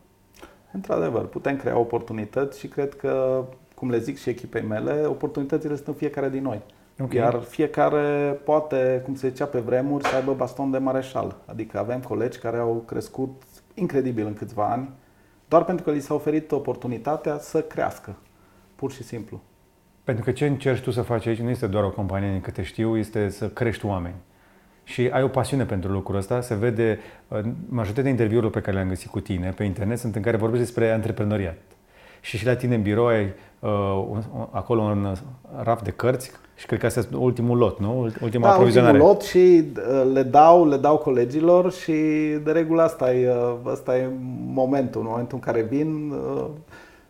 [0.71, 3.43] într-adevăr, putem crea oportunități și cred că,
[3.75, 6.62] cum le zic și echipei mele, oportunitățile sunt în fiecare din noi.
[6.99, 7.13] Ok.
[7.13, 11.36] Iar fiecare poate, cum se zicea pe vremuri, să aibă baston de mareșal.
[11.45, 13.41] Adică avem colegi care au crescut
[13.73, 14.89] incredibil în câțiva ani,
[15.47, 18.15] doar pentru că li s-a oferit oportunitatea să crească.
[18.75, 19.41] Pur și simplu.
[20.03, 22.62] Pentru că ce încerci tu să faci aici nu este doar o companie, din câte
[22.62, 24.15] știu, este să crești oameni.
[24.88, 28.88] Și ai o pasiune pentru lucrul ăsta, se vede, uh, majoritatea interviurilor pe care le-am
[28.88, 31.58] găsit cu tine pe internet sunt în care vorbești despre antreprenoriat.
[32.21, 33.24] Și și la tine în birou ai
[33.60, 33.69] uh,
[34.10, 35.17] un, un- acolo un uh,
[35.63, 38.12] raft de cărți și cred că asta este ultimul lot, nu?
[38.21, 38.91] Ultima Da, aprovizionare.
[38.93, 41.91] ultimul lot și uh, le dau, le dau colegilor și
[42.43, 44.10] de regulă asta e, uh, asta e
[44.54, 46.45] momentul, în momentul în care vin, uh,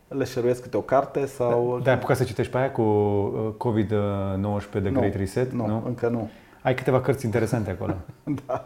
[0.08, 1.80] le șeruiesc câte o carte sau...
[1.84, 5.52] Da, ai apucat să citești pe aia cu uh, COVID-19 de nu, Great Reset?
[5.52, 6.30] nu, încă nu.
[6.66, 7.94] Ai câteva cărți interesante acolo.
[8.46, 8.66] Da.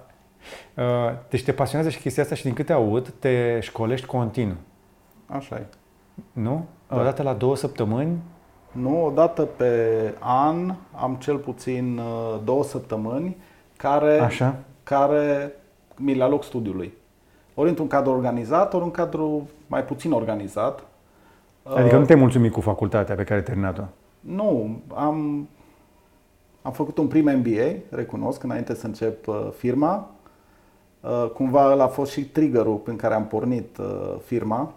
[0.83, 4.55] Uh, Deci te pasionează și chestia asta și din câte aud, te școlești continuu,
[5.27, 5.65] Așa e.
[6.31, 6.65] nu?
[6.87, 6.99] Da.
[6.99, 8.17] O dată la două săptămâni?
[8.71, 13.37] Nu, o dată pe an am cel puțin uh, două săptămâni
[13.77, 14.55] care, Așa.
[14.83, 15.51] care
[15.95, 16.93] mi le aloc studiului.
[17.53, 20.83] Ori într-un cadru organizat, ori în cadru mai puțin organizat.
[21.63, 23.83] Adică Uh, nu te-ai mulțumit cu facultatea pe care ai terminat-o.
[24.19, 25.47] Nu, am,
[26.61, 30.11] am făcut un prim MBA, recunosc, înainte să încep uh, firma.
[31.01, 34.73] Uh, cumva ăla a fost și triggerul prin care am pornit uh, firma,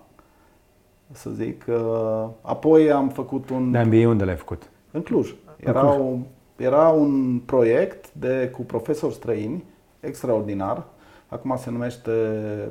[1.11, 1.65] să zic.
[1.69, 3.71] Uh, apoi am făcut un...
[3.71, 4.71] De MBA unde l-ai făcut?
[4.91, 5.31] În Cluj.
[5.31, 5.97] În Era, Cluj.
[5.97, 6.23] Un,
[6.57, 9.65] era un proiect de, cu profesori străini,
[10.01, 10.85] extraordinar.
[11.29, 12.11] Acum se numește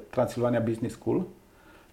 [0.10, 1.26] Transilvania Business School.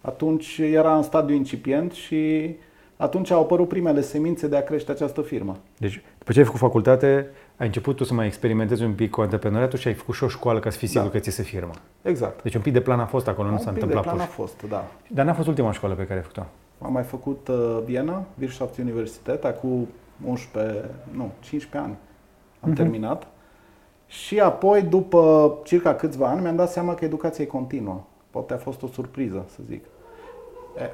[0.00, 2.54] Atunci era în stadiu incipient și
[2.96, 5.56] atunci au apărut primele semințe de a crește această firmă.
[5.78, 9.20] Deci, după ce ai făcut facultate, ai început tu să mai experimentezi un pic cu
[9.20, 11.10] antreprenoriatul și ai făcut și o școală ca să fii sigur Da.
[11.10, 11.70] că ți se firmă.
[12.02, 12.42] Exact.
[12.42, 14.26] Deci un pic de plan a fost acolo, nu un s-a pic întâmplat de plan
[14.26, 14.34] pur.
[14.42, 14.84] a fost, da.
[15.08, 16.46] Dar n-a fost ultima școală pe care ai făcut-o.
[16.84, 19.88] Am mai făcut uh, Viena, Wirtschaft Universität, acum
[20.26, 21.96] 11, nu, 15 ani
[22.60, 22.74] am Mhm.
[22.78, 23.26] terminat.
[24.06, 28.00] Și apoi, după circa câțiva ani, mi-am dat seama că educația e continuă.
[28.30, 29.84] Poate a fost o surpriză, să zic.
[30.78, 30.90] E,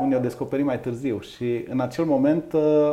[0.00, 2.92] unii o descoperit mai târziu și în acel moment uh,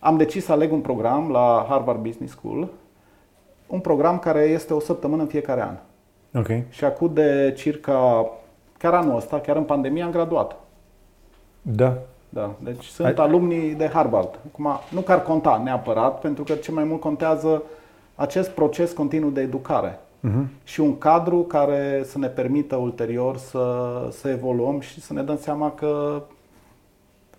[0.00, 2.68] am decis să aleg un program la Harvard Business School,
[3.66, 5.74] un program care este o săptămână în fiecare an.
[6.40, 6.48] Ok.
[6.68, 8.26] Și acum de circa,
[8.78, 10.56] chiar anul ăsta, chiar în pandemie, am graduat.
[11.62, 11.94] Da.
[12.28, 14.38] Da, deci sunt Ai- alumnii de Harvard.
[14.52, 17.62] Acum, nu că ar conta neapărat, pentru că ce mai mult contează
[18.14, 20.48] acest proces continuu de educare Mhm.
[20.64, 25.36] și un cadru care să ne permită ulterior să, să evoluăm și să ne dăm
[25.36, 26.22] seama că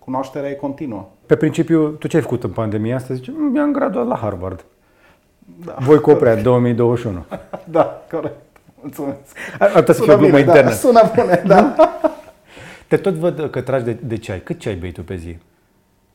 [0.04, 1.08] cunoașterea e continuă.
[1.26, 3.14] Pe principiu, tu ce ai făcut în pandemia asta?
[3.14, 4.64] Zice, "Mm, mi-am graduat la Harvard.
[5.64, 7.24] Da, Voi coprea 2021.
[7.64, 8.36] da corect.
[8.80, 9.36] Mulțumesc.
[9.58, 10.68] Asta să fie o glumă bine, internă.
[10.68, 11.74] da, sună bine, da.
[12.88, 14.40] Te tot văd că tragi de, de ceai.
[14.42, 15.28] Cât ceai bei tu pe zi?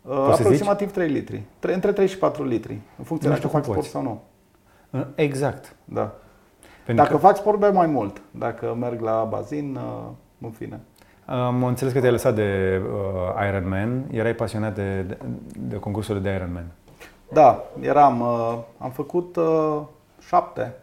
[0.01, 1.41] Uh, să Aproximativ 3 litri.
[1.59, 2.79] Tre- între 3 și 4 litri.
[2.97, 3.89] În funcție Nu dacă știu fac cum sport poți.
[3.89, 4.01] sau
[4.91, 5.01] nu.
[5.15, 5.75] Exact.
[5.85, 6.11] Da.
[6.85, 8.21] Pentru Dacă fac sport, beau mai mult.
[8.31, 10.09] Dacă merg la bazin, uh,
[10.41, 10.79] în fine.
[11.29, 15.17] Am înțeles că te-ai lăsat de uh, Ironman, erai pasionat de, de,
[15.57, 16.65] de concursurile de Ironman.
[17.33, 19.81] Da, eram, uh, am făcut uh,
[20.27, 20.73] șapte.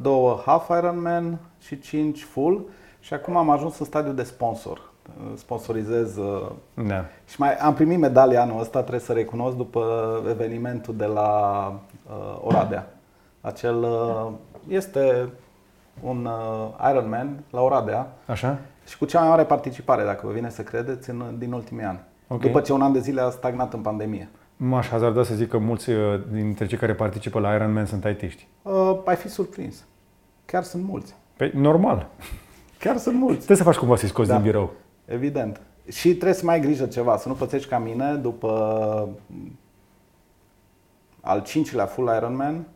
[0.00, 2.64] Două half Ironman și cinci full.
[3.00, 4.80] Și acum am ajuns în stadiu de sponsor.
[5.34, 6.50] Sponsorizez uh,
[6.86, 7.04] Da.
[7.28, 9.82] și mai am primit medalia anul ăsta, trebuie să recunosc, după
[10.28, 11.72] evenimentul de la
[12.08, 12.86] uh, Oradea.
[13.40, 14.26] Acel uh,
[14.68, 15.28] este
[16.02, 18.58] un uh, Ironman la Oradea Așa?
[18.86, 22.00] Și cu cea mai mare participare, dacă vă vine să credeți, în, din ultimii ani.
[22.28, 22.40] Ok.
[22.40, 24.28] După ce un an de zile a stagnat în pandemie.
[24.56, 28.46] M-aș hazarda să zic că mulți uh, dintre cei care participă la Ironman sunt IT-ști.
[28.62, 29.84] Uh, ai fi surprins.
[30.44, 31.14] Chiar sunt mulți.
[31.36, 32.08] Păi, normal.
[32.78, 33.36] Chiar sunt mulți.
[33.36, 34.34] Trebuie să faci cumva să-i scoți Da.
[34.34, 34.72] din birou.
[35.04, 35.60] Evident.
[35.88, 39.08] Și trebuie să mai ai grijă ceva, să nu pățești ca mine după
[41.20, 42.66] al cincilea full Ironman,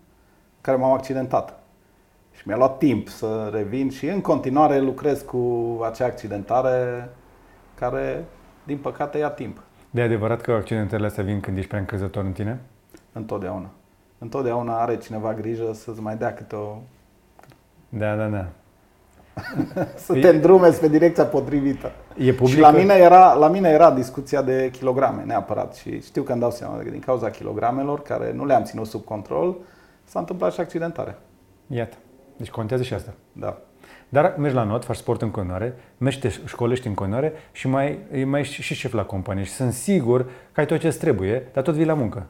[0.61, 1.60] care m-am accidentat.
[2.41, 7.09] Și mi-a luat timp să revin și în continuare lucrez cu acea accidentare
[7.75, 8.25] care,
[8.65, 9.63] din păcate, ia timp.
[9.91, 12.61] De adevărat că accidentele astea vin când ești prea încrezător în tine?
[13.13, 13.71] Întotdeauna.
[14.19, 16.77] Întotdeauna are cineva grijă să-ți mai dea câte o...
[17.89, 18.47] Da, da, da.
[20.05, 21.93] să te îndrumezi pe direcția potrivită.
[22.17, 22.47] E publică?
[22.47, 25.75] Și la mine, era, la mine era discuția de kilograme, neapărat.
[25.75, 29.05] Și știu că îmi dau seama că din cauza kilogramelor, care nu le-am ținut sub
[29.05, 29.57] control,
[30.05, 31.19] s-a întâmplat și accidentare.
[31.67, 31.97] Iată.
[32.41, 33.13] Deci contează și asta.
[33.33, 33.59] Da.
[34.09, 37.99] Dar mergi la not, faci sport în continuare, mergi te școlești în continuare și mai,
[38.25, 41.63] mai ești și șef la companie și sunt sigur că ai tot ce trebuie, dar
[41.63, 42.27] tot vii la muncă.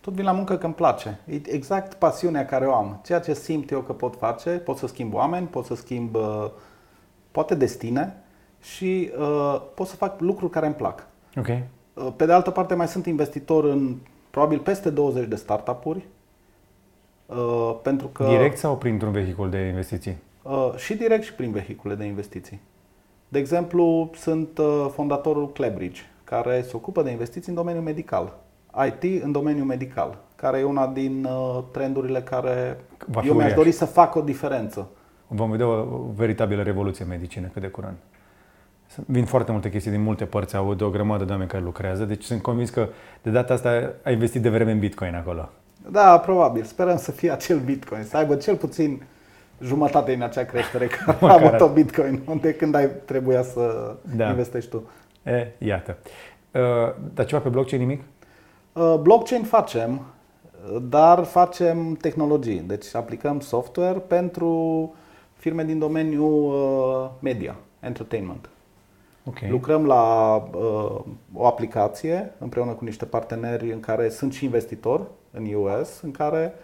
[0.00, 1.20] Tot vin la muncă că îmi place.
[1.26, 3.00] E exact pasiunea care o am.
[3.04, 6.50] Ceea ce simt eu că pot face, pot să schimb oameni, pot să schimb uh,
[7.30, 8.16] poate destine
[8.60, 11.06] și uh, pot să fac lucruri care îmi plac.
[11.36, 11.48] Ok.
[11.48, 13.96] Uh, Pe de altă parte, mai sunt investitor în
[14.30, 16.06] probabil peste 20 de startup-uri.
[17.36, 20.16] Uh, Pentru că Direct sau printr-un vehicul de investiții?
[20.42, 22.60] Uh, și direct și prin vehicule de investiții.
[23.28, 28.34] De exemplu, sunt uh, fondatorul Clebridge, care se ocupă de investiții în domeniul medical.
[28.86, 33.44] IT în domeniul medical, care e una din uh, trendurile care Va fi eu mi-aș
[33.44, 33.58] uriaș.
[33.62, 34.88] dori să fac o diferență.
[35.26, 37.94] Vom vedea o veritabilă revoluție în medicină cât de curând.
[38.86, 41.62] Sunt- Vin foarte multe chestii din multe părți, aud de o grămadă de oameni care
[41.62, 42.88] lucrează, deci sunt convins că
[43.22, 45.48] de data asta ai investit de vreme în Bitcoin acolo.
[45.90, 46.64] Da, probabil.
[46.64, 49.02] Sperăm să fie acel Bitcoin, să aibă cel puțin
[49.62, 54.28] jumătate din acea creștere care a Măcar avut-o Bitcoin, de când ai trebuia să Da.
[54.28, 54.82] investești tu.
[55.22, 55.96] E, iată.
[56.50, 56.60] Uh,
[57.14, 58.02] dar ceva pe blockchain nimic?
[58.72, 59.92] Uh, Blockchain facem,
[60.72, 62.58] uh, dar facem tehnologii.
[62.66, 64.94] Deci aplicăm software pentru
[65.34, 68.48] firme din domeniul uh, media, entertainment.
[69.24, 69.36] Ok.
[69.50, 71.00] Lucrăm la uh,
[71.34, 76.54] o aplicație împreună cu niște parteneri în care sunt și investitori în US, în care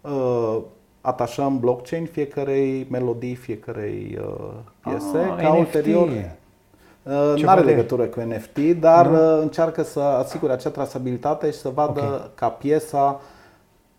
[0.00, 0.58] uh,
[1.00, 4.48] atașăm blockchain fiecarei melodii, fiecarei uh,
[4.80, 5.58] piese, Ah, ca NFT.
[5.58, 9.34] ulterior Uh, Nu Ceva are de- legătură cu NFT, dar Nu?
[9.36, 12.34] uh, încearcă să asigure acea trasabilitate și să vadă Ok.
[12.34, 13.20] ca piesa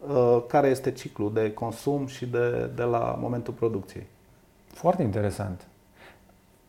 [0.09, 4.07] uh, care este ciclul de consum și de, de la momentul producției.
[4.73, 5.67] Foarte interesant.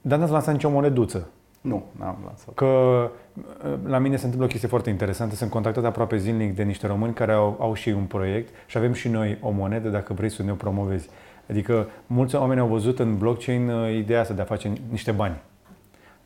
[0.01, 1.29] Dar n-ați lansat nicio moneduță.
[1.61, 2.55] Nu, n-am lansat.
[2.55, 5.35] Că uh, la mine se întâmplă o chestie foarte interesantă.
[5.35, 8.77] Sunt contactat aproape zilnic de niște români care au, au și ei un proiect și
[8.77, 11.09] avem și noi o monedă dacă vrei să ne o promovezi.
[11.51, 15.41] Adică mulți oameni au văzut în blockchain uh, ideea asta de a face niște bani.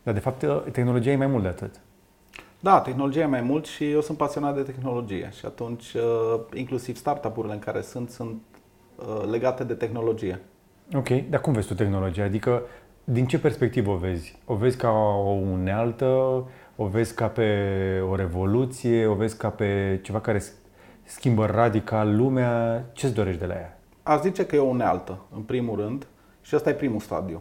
[0.03, 1.81] Dar de fapt uh, tehnologia e mai mult de atât.
[2.61, 6.97] Da, tehnologia e mai mult și eu sunt pasionat de tehnologie și atunci uh, inclusiv
[6.97, 8.43] startup-urile în care sunt sunt
[8.97, 10.41] uh, legate de tehnologie.
[10.95, 12.25] Ok, dar cum vezi tu tehnologia?
[12.25, 12.63] Adică
[13.05, 14.39] din ce perspectivă o vezi?
[14.45, 14.91] O vezi ca
[15.25, 16.07] o unealtă?
[16.77, 17.49] O vezi ca pe
[18.11, 19.07] o revoluție?
[19.07, 20.53] O vezi ca pe ceva care s-
[21.03, 22.85] schimbă radical lumea?
[22.93, 23.79] Ce-ți dorești de la ea?
[24.03, 26.07] Aș zice că e o unealtă, în primul rând,
[26.43, 27.41] și ăsta e primul stadiu.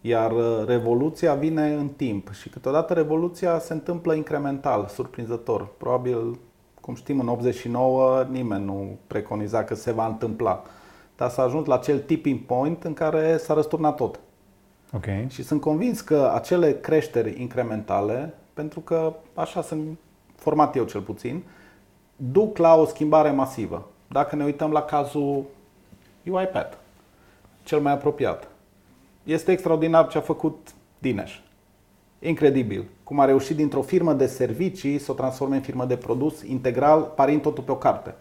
[0.00, 5.68] Iar uh, revoluția vine în timp și câteodată revoluția se întâmplă incremental, surprinzător.
[5.76, 6.38] Probabil,
[6.80, 10.62] cum știm, în 89 nimeni nu preconiza că se va întâmpla.
[11.16, 14.20] Dar s-a ajuns la acel tipping point în care s-a răsturnat tot.
[14.92, 15.04] Ok.
[15.28, 19.98] Și sunt convins că acele creșteri incrementale, pentru că așa sunt
[20.34, 21.42] format eu cel puțin,
[22.16, 23.88] duc la o schimbare masivă.
[24.08, 25.44] Dacă ne uităm la cazul
[26.24, 26.76] UiPath,
[27.62, 28.48] cel mai apropiat,
[29.24, 31.36] este extraordinar ce a făcut Dinesh.
[32.18, 32.84] Incredibil.
[33.04, 37.02] Cum a reușit dintr-o firmă de servicii să o transforme în firmă de produs integral,
[37.02, 38.14] parind totul pe o carte.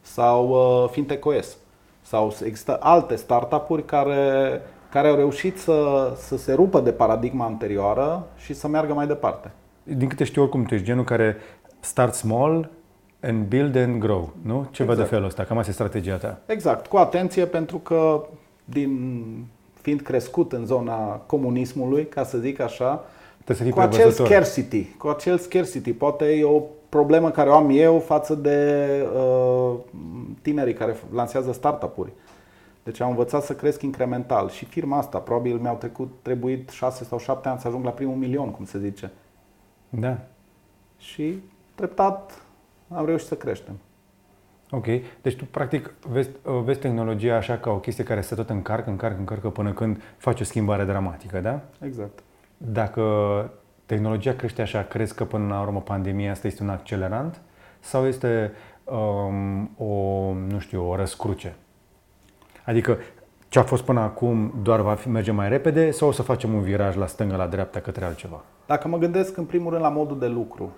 [0.00, 1.56] Sau uh, FintechOS.
[2.02, 8.26] Sau există alte startup-uri care, care au reușit să, să se rupă de paradigma anterioară
[8.36, 9.50] și să meargă mai departe.
[9.82, 11.36] Din câte știu, oricum tu ești genul care
[11.80, 12.70] start small
[13.22, 14.66] and build and grow, nu?
[14.70, 15.08] Ceva Exact.
[15.08, 16.38] de felul ăsta, cam asta e strategia ta.
[16.46, 18.24] Exact, cu atenție pentru că
[18.64, 19.20] din
[19.80, 20.96] fiind crescut în zona
[21.26, 23.04] comunismului, ca să zic așa,
[23.44, 24.26] Trebuie să fii cu acel prevăzător.
[24.26, 29.74] scarcity, cu acel scarcity, poate e o problemă care o am eu față de uh,
[30.42, 32.12] tinerii care lansează startup-uri.
[32.88, 34.48] Deci am învățat să cresc incremental.
[34.48, 38.16] Și firma asta, probabil mi-au trecut, trebuit 6 sau 7 ani să ajung la primul
[38.16, 39.10] milion, cum se zice.
[39.88, 40.18] Da.
[40.98, 41.42] Și
[41.74, 42.42] treptat
[42.88, 43.78] am reușit să creștem.
[44.70, 44.86] Ok.
[45.22, 46.30] Deci tu, practic, vezi,
[46.64, 50.40] vezi tehnologia așa ca o chestie care se tot încarcă, încarcă, încarcă până când faci
[50.40, 51.60] o schimbare dramatică, da?
[51.80, 52.22] Exact.
[52.56, 53.02] Dacă
[53.86, 57.40] tehnologia crește așa, crezi că până la urmă pandemia asta este un accelerant
[57.80, 58.52] sau este
[58.84, 61.56] um, o, nu știu, o răscruce?
[62.68, 62.98] Adică
[63.48, 66.54] ce a fost până acum doar va fi, merge mai repede sau o să facem
[66.54, 68.44] un viraj la stânga, la dreapta, către altceva?
[68.66, 70.72] Dacă mă gândesc în primul rând la modul de lucru,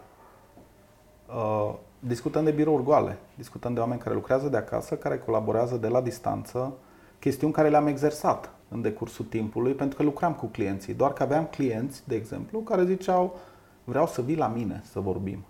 [1.28, 5.88] uh, discutăm de birouri goale, discutăm de oameni care lucrează de acasă, care colaborează de
[5.88, 6.72] la distanță,
[7.18, 10.94] chestiuni care le-am exersat în decursul timpului, pentru că lucram cu clienții.
[10.94, 13.38] Doar că aveam clienți, de exemplu, care ziceau,
[13.84, 15.44] vreau să vii la mine să vorbim.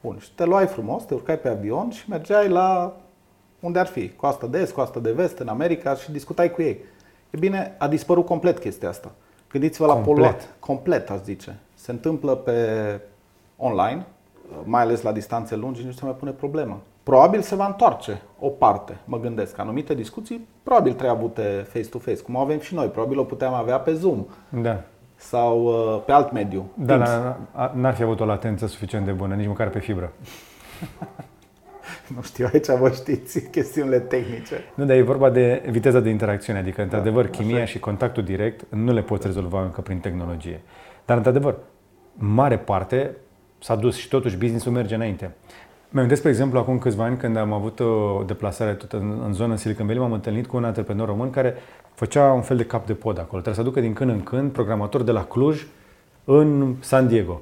[0.00, 2.96] Bun, și te luai frumos, te urcai pe avion și mergeai la
[3.60, 6.78] unde ar fi, coasta de est, coasta de vest, în America și discutai cu ei.
[7.30, 9.10] E bine, a dispărut complet chestia asta.
[9.50, 10.14] Gândiți-vă la Complet.
[10.14, 10.48] poluat.
[10.58, 11.56] Complet, aș zice.
[11.74, 12.62] Se întâmplă pe
[13.56, 14.06] online,
[14.64, 16.80] mai ales la distanțe lungi, nu se mai pune problemă.
[17.02, 19.58] Probabil se va întoarce o parte, mă gândesc.
[19.58, 22.86] Anumite discuții probabil trebuie avute face-to-face, cum o avem și noi.
[22.86, 24.80] Probabil o puteam avea pe Zoom Da.
[25.16, 26.64] sau uh, pe alt mediu.
[26.74, 27.08] Da, Teams.
[27.10, 30.12] dar a- n-ar fi avut o latență suficient de bună, nici măcar pe fibră.
[32.14, 34.64] Nu știu, aici vă știți chestiunile tehnice.
[34.74, 37.64] Nu, dar e vorba de viteza de interacțiune, adică, într-adevăr, așa chimia e.
[37.64, 40.60] și contactul direct nu le poți rezolva încă prin tehnologie.
[41.04, 41.56] Dar, într-adevăr,
[42.14, 43.16] mare parte
[43.58, 45.24] s-a dus și totuși business-ul merge înainte.
[45.90, 49.32] Mi-am gândesc, spre exemplu, acum câțiva ani, când am avut o deplasare tot în, în
[49.32, 51.54] zona Silicon Valley, m-am întâlnit cu un antreprenor român care
[51.94, 53.40] făcea un fel de cap de pod acolo.
[53.42, 55.66] Trebuie să aducă din când în când programatori de la Cluj
[56.24, 57.40] în San Diego.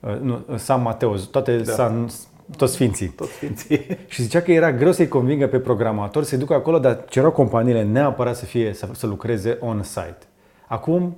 [0.00, 1.72] Uh, Nu, San Mateo, toate Da.
[1.72, 2.08] San,
[2.56, 3.08] toți sfinții.
[3.08, 3.86] Toți ființii.
[4.06, 7.30] Și zicea că era greu să-i convingă pe programator să se ducă acolo, dar cerau
[7.30, 10.18] companiile neapărat să fie să, să lucreze on-site.
[10.66, 11.16] Acum,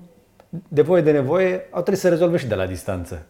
[0.68, 3.26] de voie de nevoie, au trebuit să rezolve și de la distanță.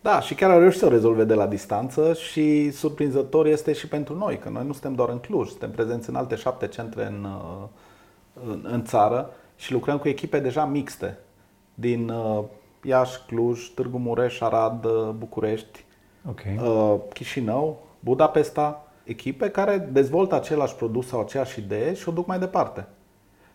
[0.00, 3.88] Da, și chiar au reușit să o rezolve de la distanță și surprinzător este și
[3.88, 7.06] pentru noi, că noi nu suntem doar în Cluj, suntem prezenți în alte șapte centre
[7.06, 7.68] în, uh,
[8.46, 11.18] în, în țară și lucrăm cu echipe deja mixte
[11.74, 12.44] din uh,
[12.82, 15.83] Iași, Cluj, Târgu Mureș, Arad, uh, București,
[16.28, 16.40] Ok.
[16.62, 22.38] uh, Chișinău, Budapesta, echipe care dezvoltă același produs sau aceeași idee și o duc mai
[22.38, 22.86] departe.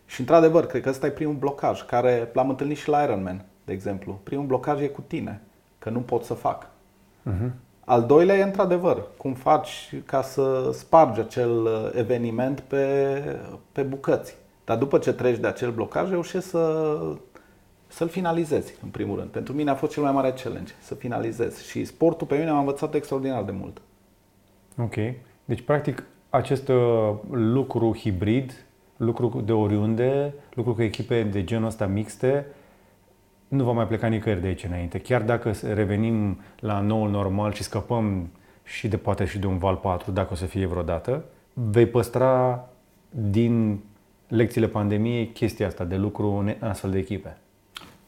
[0.06, 3.72] Și într-adevăr, cred că ăsta e primul blocaj, care l-am întâlnit și la Ironman, de
[3.72, 4.20] exemplu.
[4.22, 5.40] Primul blocaj e cu tine,
[5.78, 6.66] că nu pot să fac.
[6.66, 7.50] Uh-huh.
[7.84, 13.08] Al doilea e într-adevăr, cum faci ca să spargi acel uh, eveniment pe,
[13.72, 14.36] pe bucăți.
[14.64, 16.98] Dar după ce treci de acel blocaj, reușești să,
[17.90, 19.30] să-l finalizezi, în primul rând.
[19.30, 21.62] Pentru mine a fost cel mai mare challenge, să finalizez.
[21.62, 23.80] Și sportul pe mine m-a învățat extraordinar de mult.
[24.78, 24.94] Ok.
[25.44, 28.64] Deci, practic, acest uh, lucru hibrid,
[28.96, 32.46] lucru de oriunde, lucru cu echipe de genul ăsta mixte,
[33.48, 34.98] nu va mai pleca nicăieri de aici înainte.
[34.98, 38.28] Chiar dacă revenim la noul normal și scăpăm
[38.64, 42.64] și de poate și de un val 4, dacă o să fie vreodată, vei păstra
[43.10, 43.80] din
[44.28, 47.36] lecțiile pandemiei chestia asta de lucru în astfel de echipe.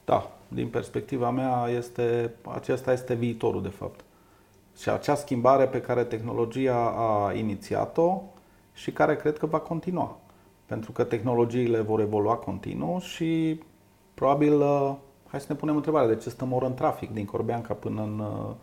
[0.05, 4.01] Da, din perspectiva mea, este, acesta este viitorul, de fapt.
[4.79, 8.23] Și acea schimbare pe care tehnologia a inițiat-o
[8.75, 10.17] și care cred că va continua.
[10.67, 13.61] Pentru că tehnologiile vor evolua continuu și
[14.15, 14.95] probabil, uh,
[15.29, 18.19] hai să ne punem întrebarea, de ce stăm oră în trafic din Corbeanca până în
[18.19, 18.55] uh,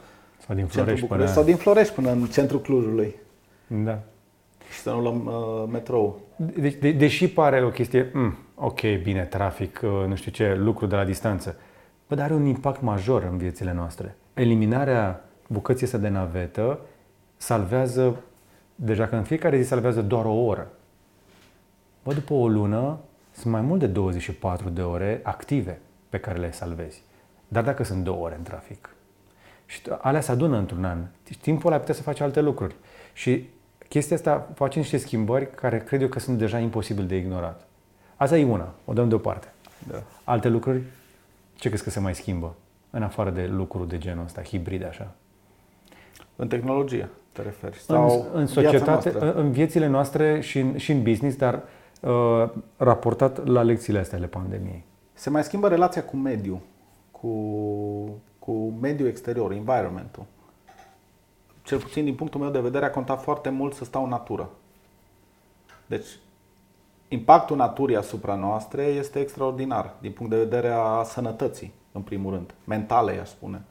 [0.45, 1.25] Sau din centrul Florești București până...
[1.25, 3.15] sau din Florești până în centrul Clujului
[3.67, 3.99] Da.
[4.71, 6.19] Și să nu luăm uh, metrou.
[6.36, 10.86] Deci, de, deși pare o chestie, mm, ok, bine, trafic, uh, nu știu ce, lucru
[10.86, 11.55] de la distanță,
[12.08, 14.15] bă, dar are un impact major în viețile noastre.
[14.34, 16.79] Eliminarea bucății astea de navetă
[17.38, 18.23] salvează,
[18.75, 20.71] deja că în fiecare zi salvează doar o oră.
[22.03, 22.97] Bă, după o lună
[23.32, 25.79] sunt mai mult de 24 de ore active
[26.10, 27.03] pe care le salvezi.
[27.47, 28.89] Dar dacă sunt două ore în trafic,
[29.65, 31.05] și alea se adună într-un an.
[31.23, 32.75] Deci timpul ăla ai putea să faci alte lucruri.
[33.13, 33.49] Și
[33.89, 37.67] chestia asta face niște schimbări care cred eu că sunt deja imposibil de ignorat.
[38.15, 39.54] Asta e una, o dăm deoparte.
[39.91, 40.04] Da.
[40.23, 40.82] Alte lucruri,
[41.56, 42.56] ce crezi că se mai schimbă?
[42.89, 45.12] În afară de lucruri de genul ăsta, hibrid așa.
[46.36, 47.73] În tehnologie te referi?
[47.88, 49.19] În, Sau în viața societate, noastră?
[49.19, 51.61] în, în viețile noastre și în, și în business, dar
[52.01, 54.84] uh, raportat la lecțiile astea ale pandemiei.
[55.14, 56.59] Se mai schimbă relația cu mediul,
[57.11, 57.30] cu,
[58.39, 60.24] cu mediul exterior, environmentul.
[61.70, 64.49] Cel puțin din punctul meu de vedere a contat foarte mult să stau în natură.
[65.86, 66.07] Deci,
[67.07, 72.53] impactul naturii asupra noastre este extraordinar din punct de vedere a sănătății, în primul rând,
[72.63, 73.61] mentale, aș spune.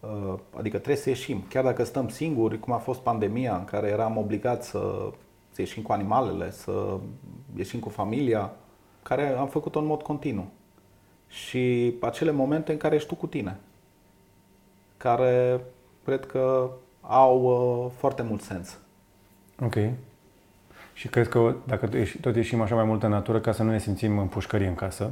[0.00, 1.44] Uh, Adică trebuie să ieșim.
[1.48, 5.10] Chiar dacă stăm singuri, cum a fost pandemia, în care eram obligați să
[5.50, 6.98] să ieșim cu animalele, să
[7.56, 8.52] ieșim cu familia,
[9.02, 10.46] care am făcut-o în mod continuu.
[11.28, 13.60] Și acele momente în care ești tu cu tine,
[14.96, 15.60] care
[16.04, 16.70] cred că
[17.12, 18.78] au uh, foarte mult sens.
[19.62, 19.74] Ok.
[20.92, 21.88] Și cred că dacă
[22.20, 24.74] tot ieșim așa mai mult în natură, ca să nu ne simțim în pușcărie în
[24.74, 25.10] casă,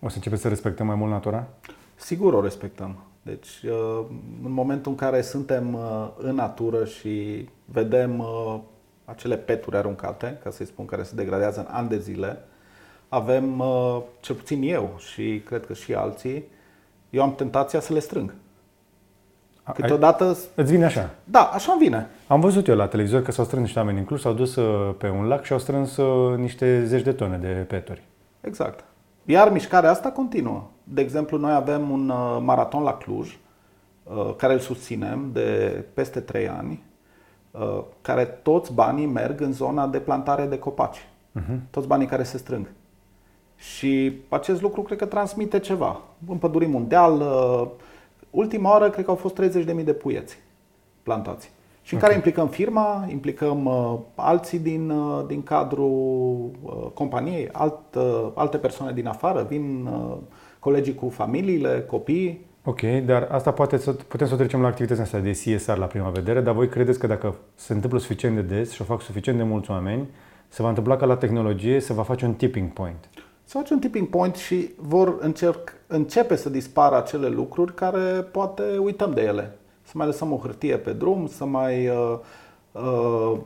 [0.00, 1.46] o să începem să respectăm mai mult natura?
[1.94, 2.96] Sigur o respectăm.
[3.22, 4.04] Deci, uh,
[4.44, 8.58] în momentul în care suntem uh, în natură și vedem uh,
[9.04, 12.38] acele peturi aruncate, ca să-i spun, care se degradează în ani de zile,
[13.08, 13.62] avem,
[14.20, 16.44] cel puțin eu și cred că și alții,
[17.10, 18.34] eu am tentația să le strâng.
[19.74, 20.36] Câteodată...
[20.54, 21.10] Îți vine așa?
[21.24, 22.06] Da, așa îmi vine.
[22.26, 24.58] Am văzut eu la televizor că s-au strâns niște oameni în Cluj, s-au dus
[24.98, 25.98] pe un lac și au strâns
[26.36, 28.02] niște zeci de tone de peturi.
[28.40, 28.84] Exact.
[29.30, 30.62] Iar mișcarea asta continuă.
[30.84, 33.38] De exemplu, noi avem un uh, maraton la Cluj,
[34.02, 36.82] uh, care îl susținem de peste 3 ani,
[37.50, 41.08] uh, care toți banii merg în zona de plantare de copaci.
[41.40, 41.58] Uh-huh.
[41.70, 42.66] Toți banii care se strâng.
[43.56, 46.00] Și acest lucru cred că transmite ceva.
[46.28, 47.22] Împădurim mondial,
[48.30, 50.38] ultima oară cred că au fost 30.000 de puieți
[51.02, 51.50] plantați.
[51.82, 52.10] Și în okay.
[52.10, 58.56] care implicăm firma, implicăm uh, alții din, uh, din cadrul uh, companiei, alt, uh, alte
[58.56, 60.16] persoane din afară, vin uh,
[60.58, 62.46] colegii cu familiile, copii.
[62.64, 65.86] Ok, dar asta poate să, putem să o trecem la activitățile astea de CSR la
[65.86, 69.00] prima vedere, dar voi credeți că dacă se întâmplă suficient de des și o fac
[69.00, 70.08] suficient de mulți oameni,
[70.48, 73.08] se va întâmpla ca la tehnologie să va face un tipping point?
[73.48, 78.62] Se face un tipping point și vor încerc, începe să dispară acele lucruri care poate
[78.78, 82.18] uităm de ele să mai lăsăm o hârtie pe drum, să mai uh,
[82.72, 83.38] uh,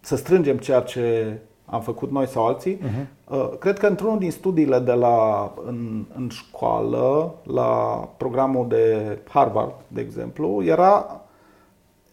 [0.00, 2.76] să strângem ceea ce am făcut noi sau alții.
[2.76, 3.06] Uh-huh.
[3.28, 7.64] Uh, cred că într-unul din studiile de la în, în școală, la
[8.16, 11.20] programul de Harvard, de exemplu, era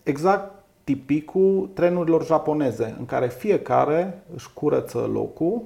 [0.04, 0.52] exact
[0.84, 5.62] tipicul trenurilor japoneze, în care fiecare își curăță locul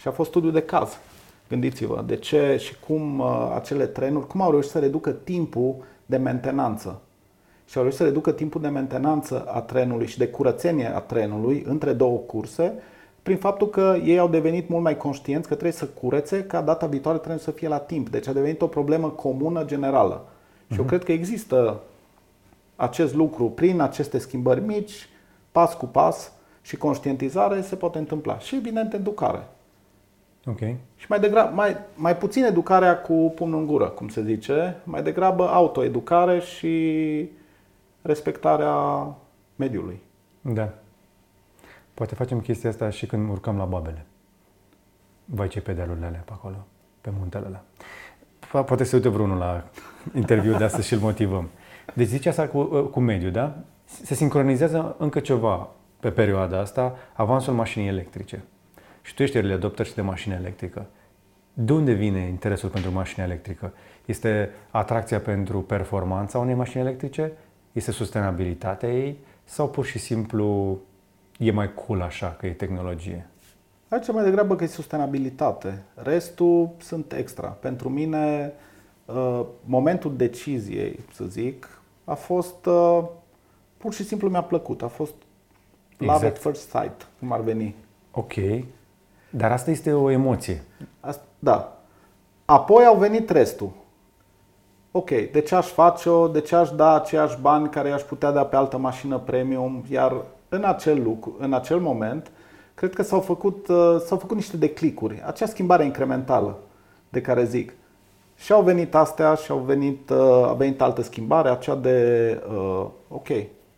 [0.00, 0.98] și a fost studiu de caz.
[1.48, 5.74] Gândiți-vă de ce și cum uh, acele trenuri, cum au reușit să reducă timpul
[6.06, 7.00] de mentenanță.
[7.66, 11.64] Și au reușit să reducă timpul de mentenanță a trenului și de curățenie a trenului
[11.66, 12.72] între două curse,
[13.22, 16.86] prin faptul că ei au devenit mult mai conștienți că trebuie să curețe ca data
[16.86, 18.08] viitoare trenul să fie la timp.
[18.08, 20.24] Deci a devenit o problemă comună generală.
[20.66, 20.78] Și uh-huh.
[20.78, 20.86] eu mhm.
[20.86, 21.80] cred că există
[22.76, 25.08] acest lucru prin aceste schimbări mici,
[25.52, 26.32] pas cu pas
[26.62, 28.38] și conștientizare se poate întâmpla.
[28.38, 29.46] Și evident educare.
[30.46, 30.76] Okay.
[30.96, 35.02] Și mai, degrabă, mai, mai puțin educarea cu pumnul în gură, cum se zice, mai
[35.02, 37.28] degrabă autoeducare și
[38.02, 39.06] respectarea
[39.56, 40.00] mediului.
[40.40, 40.72] Da.
[41.94, 44.06] Poate facem chestia asta și când urcăm la babele.
[45.24, 46.66] Vai ce pedalurile alea pe acolo,
[47.00, 47.62] pe muntele ăla.
[48.62, 49.64] Poate să uite vreunul la
[50.14, 51.48] interviul de astăzi și îl motivăm.
[51.94, 53.56] Deci zice asta cu, cu mediul, da?
[53.84, 55.68] Se sincronizează încă ceva
[56.00, 58.42] pe perioada asta, avansul mașinii electrice
[59.02, 60.86] și tu ești early adopter și de mașină electrică.
[61.52, 63.72] De unde vine interesul pentru mașina electrică?
[64.04, 67.32] Este atracția pentru performanța unei mașini electrice?
[67.72, 69.18] Este sustenabilitatea ei?
[69.44, 70.78] Sau pur și simplu
[71.38, 73.28] e mai cool așa că e tehnologie?
[73.88, 75.82] Aici mai degrabă că e sustenabilitate.
[75.94, 77.48] Restul sunt extra.
[77.48, 78.52] Pentru mine,
[79.04, 83.02] uh, momentul deciziei, să zic, a fost uh,
[83.76, 84.82] pur și simplu mi-a plăcut.
[84.82, 85.14] A fost
[85.98, 86.12] exact.
[86.12, 87.74] love at first sight, cum ar veni.
[88.10, 88.34] Ok.
[89.30, 90.62] Dar asta este o emoție.
[91.00, 91.80] Asta, da.
[92.44, 93.70] Apoi au venit restul.
[94.92, 98.44] Ok, de ce aș face-o, de ce aș da aceiași bani care i-aș putea da
[98.44, 100.16] pe altă mașină premium, iar
[100.48, 102.30] în acel lucru, în acel moment,
[102.74, 106.58] cred că s-au făcut, uh, s-au făcut niște declicuri, acea schimbare incrementală
[107.08, 107.72] de care zic.
[108.36, 112.86] Și au venit astea și au venit, uh, a venit altă schimbare, aceea de, uh,
[113.08, 113.28] ok,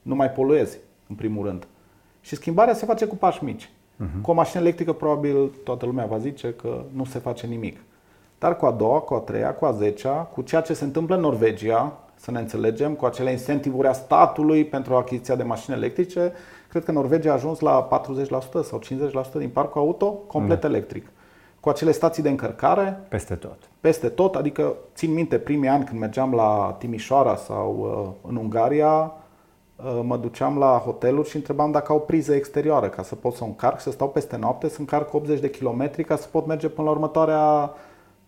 [0.02, 0.78] nu mai poluezi,
[1.08, 1.66] în primul rând.
[2.20, 3.70] Și schimbarea se face cu pași mici.
[4.02, 4.20] Uh-huh.
[4.22, 7.78] Cu o mașină electrică probabil toată lumea va zice că nu se face nimic.
[8.38, 11.14] Dar cu a doua, cu a treia, cu a zecea, cu ceea ce se întâmplă
[11.14, 16.32] în Norvegia, să ne înțelegem, cu acele incentivuri a statului pentru achiziția de mașini electrice,
[16.68, 17.88] cred că Norvegia a ajuns la
[18.60, 18.80] 40% sau
[19.28, 20.68] 50% din parcul auto complet da.
[20.68, 21.08] electric.
[21.60, 23.00] Cu acele stații de încărcare.
[23.08, 23.58] Peste tot.
[23.80, 27.76] Peste tot, adică țin minte primii ani când mergeam la Timișoara sau
[28.22, 29.21] uh, în Ungaria, Uh,
[30.02, 33.80] mă duceam la hoteluri și întrebam dacă au priză exterioară ca să pot să încarc,
[33.80, 36.92] să stau peste noapte, să încarc 80 de kilometri ca să pot merge până la
[36.92, 37.70] următoarea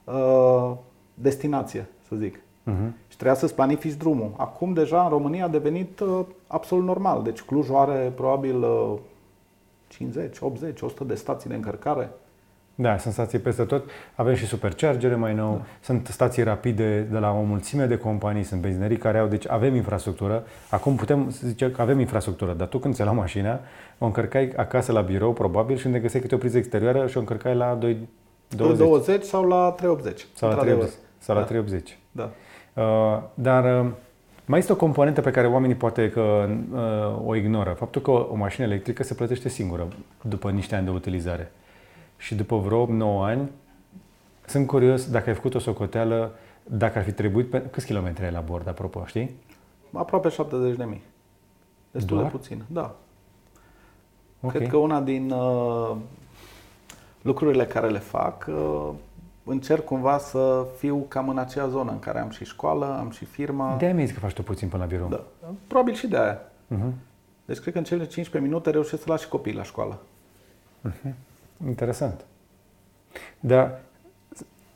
[0.04, 0.72] uh,
[1.14, 2.36] destinație, să zic.
[2.36, 2.90] Uh-huh.
[3.08, 4.30] Și trebuia să-ți planifici drumul.
[4.36, 7.22] Acum deja în România a devenit uh, absolut normal.
[7.22, 8.98] Deci Clujul are probabil uh,
[9.88, 12.10] 50, 80, 100 de stații de încărcare
[12.74, 13.90] Da, sunt stații peste tot.
[14.14, 15.64] Avem și superchargere mai nou, da.
[15.80, 19.74] sunt stații rapide de la o mulțime de companii, sunt benzinării care au, deci avem
[19.74, 20.44] infrastructură.
[20.70, 23.60] Acum putem zice că avem infrastructură, dar tu când ți la mașina,
[23.98, 27.20] o încărcai acasă la birou, probabil, și unde găseai câte o priză exterioară și o
[27.20, 28.08] încărcai la 2,
[28.48, 28.78] 20.
[28.78, 30.26] 20 sau la 380.
[30.34, 30.94] Sau la 380.
[31.18, 31.40] Sau da.
[31.40, 31.98] la 380.
[32.10, 32.30] Da.
[32.82, 33.90] Uh, dar uh,
[34.44, 37.70] mai este o componentă pe care oamenii poate că uh, o ignoră.
[37.78, 39.88] Faptul că o, o mașină electrică se plătește singură
[40.22, 41.52] după niște ani de utilizare
[42.16, 43.50] și după vreo 9 ani,
[44.46, 47.62] sunt curios dacă ai făcut o socoteală, dacă ar fi trebuit, pe...
[47.62, 49.30] câți kilometri ai la bord, apropo, știi?
[49.92, 51.02] Aproape 70 de mii.
[51.90, 52.30] Destul Doar?
[52.30, 52.96] de puțin, da.
[54.40, 54.56] Okay.
[54.56, 55.96] Cred că una din uh,
[57.22, 58.90] lucrurile care le fac, uh,
[59.44, 63.24] încerc cumva să fiu cam în aceea zonă în care am și școală, am și
[63.24, 63.76] firma.
[63.76, 65.08] De-aia mi-ai zis că faci tu puțin până la birou.
[65.08, 65.24] Da.
[65.66, 66.40] Probabil și de aia.
[66.40, 66.92] Uh-huh.
[67.44, 69.98] Deci cred că în cele 15 minute reușesc să las și copiii la școală.
[70.88, 71.12] Uh-huh.
[71.66, 72.24] Interesant.
[73.40, 73.80] Dar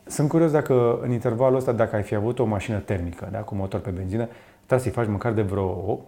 [0.07, 3.55] sunt curios dacă în intervalul ăsta, dacă ai fi avut o mașină termică, da, cu
[3.55, 6.01] motor pe benzină, trebuie să-i faci măcar de vreo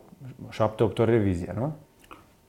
[0.52, 1.72] 7-8 ori revizie, nu?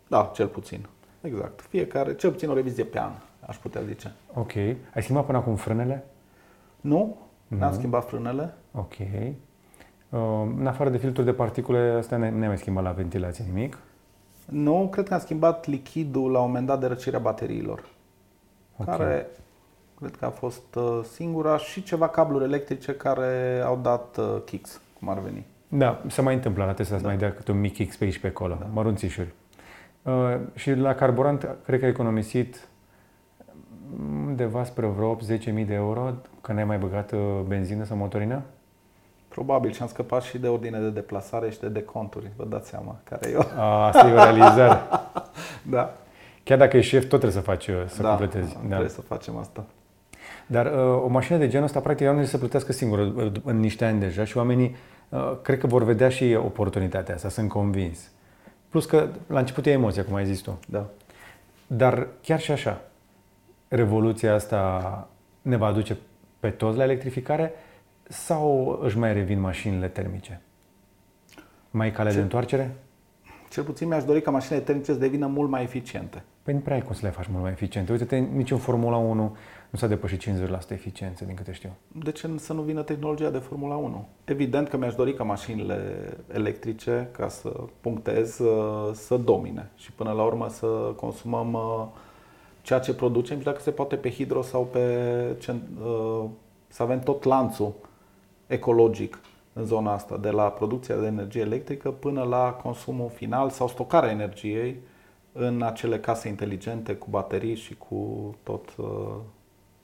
[0.07, 0.85] Da, cel puțin.
[1.21, 1.61] Exact.
[1.61, 3.11] Fiecare, cel puțin o revizie pe an,
[3.45, 4.11] aș putea zice.
[4.33, 4.55] Ok.
[4.93, 6.03] Ai schimbat până acum frânele?
[6.81, 7.17] Nu,
[7.47, 8.53] n-am schimbat frânele.
[8.71, 8.93] Ok.
[8.99, 10.19] Uh,
[10.57, 13.77] în afară de filtrul de particule, asta ne mai schimbat la ventilație nimic?
[14.45, 17.83] Nu, cred că am schimbat lichidul la un moment dat de răcirea bateriilor
[18.77, 18.97] okay.
[18.97, 19.27] care
[19.97, 24.81] cred că a fost uh, singura și ceva cabluri electrice care au dat uh, kicks,
[24.99, 25.45] cum ar veni.
[25.67, 27.01] Da, se mai întâmplă la Tesla da.
[27.01, 28.67] să mai dea câte un mic kicks pe aici pe acolo, da.
[28.73, 29.33] mărunțișuri.
[30.01, 30.13] Uh,
[30.55, 32.67] și la carburant, cred că ai economisit
[34.25, 38.41] undeva spre vreo 10.000 de euro, că n-ai mai băgat uh, benzină sau motorină?
[39.27, 42.99] Probabil și am scăpat și de ordine de deplasare și de deconturi, vă dați seama
[43.03, 43.45] care e eu.
[43.57, 44.79] A, asta e o realizare.
[45.75, 45.93] da.
[46.43, 48.53] Chiar dacă ești șef, tot trebuie să faci, uh, să da, completezi.
[48.53, 49.65] Da, trebuie să facem asta.
[50.47, 53.85] Dar uh, o mașină de genul ăsta, practic, nu se plătească singură uh, în niște
[53.85, 54.75] ani deja și oamenii
[55.09, 58.11] uh, cred că vor vedea și oportunitatea asta, sunt convins.
[58.69, 60.59] Plus că la început e emoția, cum ai zis tu.
[60.67, 60.89] Da.
[61.67, 62.81] Dar chiar și așa,
[63.67, 65.07] revoluția asta
[65.41, 65.97] ne va aduce
[66.39, 67.53] pe toți la electrificare
[68.03, 70.41] sau își mai revin mașinile termice?
[71.71, 72.15] Mai e cale Ce?
[72.15, 72.75] de întoarcere?
[73.49, 76.23] Cel puțin mi-aș dori ca mașinile termice să devină mult mai eficiente.
[76.43, 77.91] Păi nu prea ai cum să le faci mult mai eficiente.
[77.91, 79.13] Uite-te, nici în Formula 1
[79.69, 81.69] nu s-a depășit 50% eficiență, din câte știu.
[81.87, 84.07] De ce să nu vină tehnologia de Formula 1?
[84.25, 85.77] Evident că mi-aș dori ca mașinile
[86.33, 87.49] electrice, ca să
[87.81, 88.41] punctez,
[88.93, 90.65] să domine și până la urmă să
[90.95, 91.85] consumăm uh,
[92.61, 94.87] ceea ce producem și dacă se poate pe hidro sau pe
[95.47, 96.23] uh,
[96.67, 97.73] să avem tot lanțul
[98.47, 99.19] ecologic
[99.53, 104.11] în zona asta, de la producția de energie electrică până la consumul final sau stocarea
[104.11, 104.81] energiei
[105.31, 109.15] în acele case inteligente cu baterii și cu tot, uh,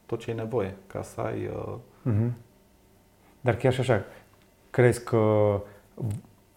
[0.05, 1.49] tot ce e nevoie ca să ai.
[1.49, 2.31] Uh-huh.
[3.41, 4.03] Dar chiar și așa,
[4.69, 5.53] crezi că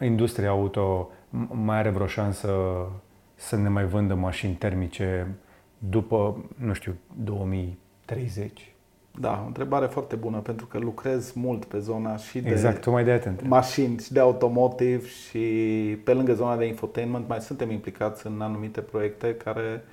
[0.01, 1.11] industria auto
[1.51, 2.53] mai are vreo șansă
[3.35, 5.35] să ne mai vândă mașini termice
[5.79, 8.70] după, nu știu, 2030?
[9.19, 12.91] Da, o întrebare foarte bună, pentru că lucrez mult pe zona și de exact, tu
[12.91, 13.47] mai de atent.
[13.47, 15.39] mașini și de automotive și
[16.05, 19.85] pe lângă zona de infotainment mai suntem implicați în anumite proiecte care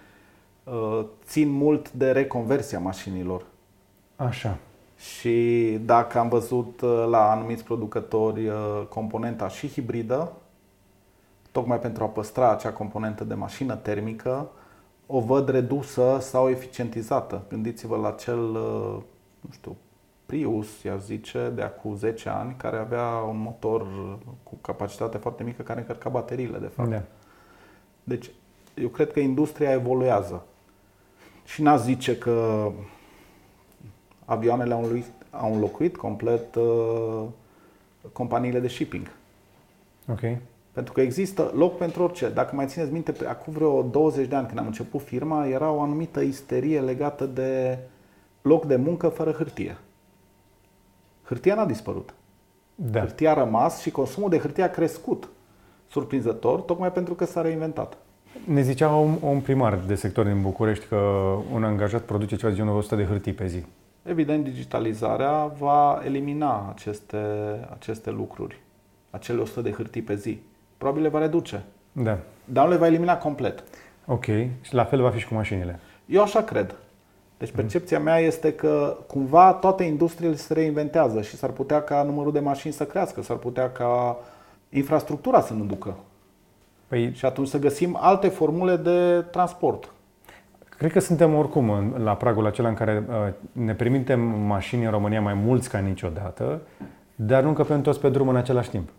[0.63, 3.45] uh, țin mult de reconversia mașinilor.
[4.15, 4.57] Așa.
[4.97, 8.55] Și dacă am văzut uh, la anumiți producători uh,
[8.89, 10.31] componenta și hibridă,
[11.51, 14.49] tocmai pentru a păstra acea componentă de mașină termică,
[15.07, 17.43] o văd redusă sau eficientizată.
[17.49, 18.97] Gândiți-vă la cel, uh,
[19.41, 19.75] nu știu,
[20.27, 23.87] Prius, i zice, de acum 10 ani, care avea un motor
[24.43, 26.89] cu capacitate foarte mică care încărca bateriile, de fapt.
[26.89, 27.01] Da.
[28.03, 28.29] Deci,
[28.81, 30.45] eu cred că industria evoluează.
[31.45, 32.67] Și n-aș zice că
[34.25, 37.23] avioanele au înlocuit, au înlocuit complet uh,
[38.13, 39.11] companiile de shipping.
[40.11, 40.21] Ok.
[40.77, 42.29] Pentru că există loc pentru orice.
[42.29, 45.81] Dacă mai țineți minte, acum vreo 20 de ani când am început firma, era o
[45.81, 47.79] anumită isterie legată de
[48.41, 49.77] loc de muncă fără hârtie.
[51.23, 52.13] Hârtia n-a dispărut.
[52.75, 52.99] Da.
[52.99, 55.29] Hârtia a rămas și consumul de hârtie a crescut.
[55.87, 57.97] Surprinzător, tocmai pentru că s-a reinventat.
[58.45, 60.95] Ne zicea un, un primar de sector din București că
[61.53, 63.65] un angajat produce ceva de genul 100 de hârtii pe zi.
[64.03, 67.17] Evident, digitalizarea va elimina aceste,
[67.69, 68.61] aceste lucruri,
[69.09, 70.39] acele 100 de hârtii pe zi
[70.77, 71.63] probabil le va reduce.
[71.91, 72.17] Da.
[72.45, 73.63] Dar nu le va elimina complet.
[74.05, 74.25] Ok.
[74.61, 75.79] Și la fel va fi și cu mașinile.
[76.05, 76.75] Eu așa cred.
[77.37, 82.31] Deci percepția mea este că cumva toate industriile se reinventează și s-ar putea ca numărul
[82.31, 84.17] de mașini să crească, s-ar putea ca
[84.69, 85.95] infrastructura să nu ducă.
[86.87, 89.91] Păi, și atunci să găsim alte formule de transport.
[90.77, 94.91] Cred că suntem oricum în, la pragul acela în care uh, ne permitem mașini în
[94.91, 96.61] România mai mulți ca niciodată,
[97.15, 98.89] dar nu încăpem toți pe drum în același timp.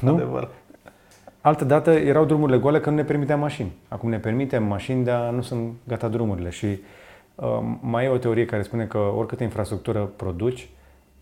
[0.00, 0.16] Da, Nu?
[0.16, 0.48] Adevăr.
[1.40, 3.72] Altă dată erau drumurile goale că nu ne permiteam mașini.
[3.88, 6.50] Acum ne permitem mașini, dar nu sunt gata drumurile.
[6.50, 6.66] Și
[7.34, 7.46] uh,
[7.80, 10.68] mai e o teorie care spune că oricâtă infrastructură produci,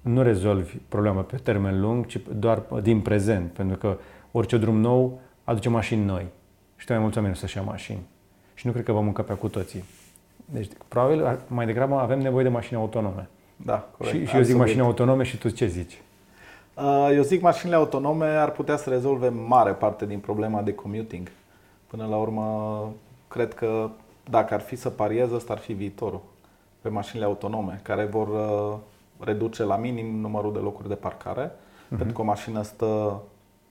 [0.00, 3.50] nu rezolvi problema pe termen lung, ci doar din prezent.
[3.50, 3.96] Pentru că
[4.32, 6.26] orice drum nou aduce mașini noi.
[6.76, 8.00] Și tot mai mulți oameni o să-și ia mașini.
[8.54, 9.84] Și nu cred că vom încăpea cu toții.
[10.44, 13.28] Deci, probabil, ar- mai degrabă avem nevoie de mașini autonome.
[13.56, 14.16] Da, corect.
[14.16, 14.60] Și, și eu zic Absolut.
[14.60, 16.00] mașini autonome și tu ce zici?
[16.82, 21.30] Uh, Eu zic mașinile autonome ar putea să rezolve mare parte din problema de commuting.
[21.86, 22.88] Până la urmă,
[23.28, 23.90] cred că
[24.30, 26.20] dacă ar fi să pariez, ăsta ar fi viitorul
[26.80, 28.78] pe mașinile autonome, care vor uh,
[29.26, 31.50] reduce la minim numărul de locuri de parcare,
[31.88, 33.22] pentru că o mașină stă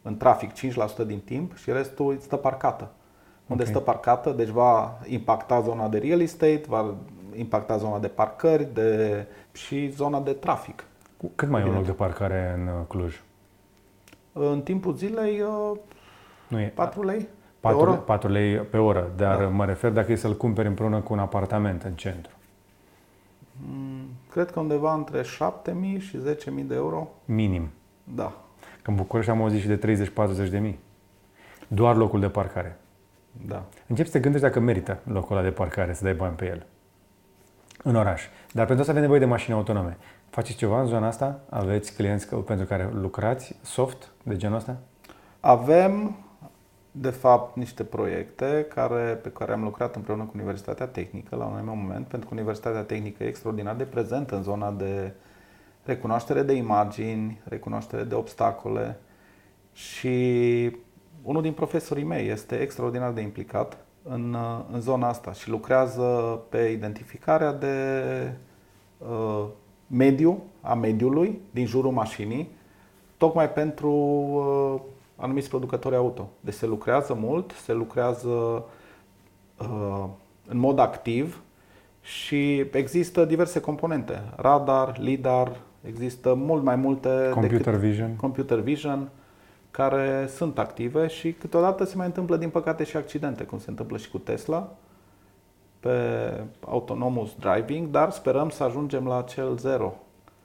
[0.01, 2.89] în trafic 5% din timp și restul îți stă parcată.
[3.47, 3.69] Unde Ok.
[3.69, 6.93] stă parcată, deci va impacta zona de real estate, va
[7.37, 10.83] impacta zona de parcări de, și zona de trafic.
[11.35, 11.97] Cât mai e un loc Evident.
[11.97, 13.21] de parcare în uh, Cluj?
[14.33, 15.77] În timpul zilei, uh,
[16.47, 17.27] Nu e 4 lei pe
[17.59, 17.91] 4, oră?
[17.91, 19.47] 4 lei pe oră, dar Da.
[19.47, 22.31] mă refer dacă e să-l cumperi împreună cu un apartament în centru.
[23.69, 27.07] Mm, Cred că undeva între 7.000 și 10.000 de euro.
[27.25, 27.69] Minim.
[28.03, 28.33] Da.
[28.81, 30.79] Că în București am auzit și de 30-40 de mii.
[31.67, 32.77] Doar locul de parcare.
[33.47, 33.63] Da.
[33.87, 36.65] Începi să te gândești dacă merită locul ăla de parcare, să dai bani pe el.
[37.83, 38.23] În oraș.
[38.51, 39.97] Dar pentru asta avem nevoie de mașini autonome.
[40.29, 41.39] Faceți ceva în zona asta?
[41.49, 44.77] Aveți clienți că- pentru care lucrați soft de genul ăsta?
[45.39, 46.15] Avem,
[46.91, 51.53] de fapt, niște proiecte care, pe care am lucrat împreună cu Universitatea Tehnică la un
[51.53, 55.13] anumit moment, pentru că Universitatea Tehnică e extraordinar de prezentă în zona de
[55.83, 58.99] recunoaștere de imagini, recunoaștere de obstacole
[59.73, 60.17] și
[61.23, 66.39] unul din profesorii mei este extraordinar de implicat în, uh, în zona asta și lucrează
[66.49, 67.93] pe identificarea de
[68.97, 69.45] uh,
[69.87, 72.49] mediu, a mediului din jurul mașinii,
[73.17, 74.81] tocmai pentru uh,
[75.15, 76.29] anumiți producători auto.
[76.39, 78.63] Deci se lucrează mult, se lucrează
[79.57, 80.03] uh,
[80.47, 81.41] în mod activ
[82.01, 84.21] și există diverse componente.
[84.35, 85.55] Radar, lidar,
[85.87, 88.15] există mult mai multe Computer decât vision?
[88.15, 89.09] computer vision
[89.71, 93.97] care sunt active și câteodată se mai întâmplă din păcate și accidente, cum se întâmplă
[93.97, 94.75] și cu Tesla
[95.87, 99.93] pe autonomous driving, dar sperăm să ajungem la cel zero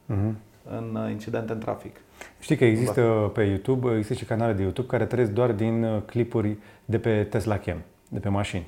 [0.07, 0.36] Mhm.
[0.70, 1.97] în uh, incidente în trafic.
[2.40, 6.03] Știi că există pe YouTube, există și canale de YouTube care trăiesc doar din uh,
[6.07, 7.78] clipuri de pe Tesla Cam,
[8.09, 8.66] de pe mașini.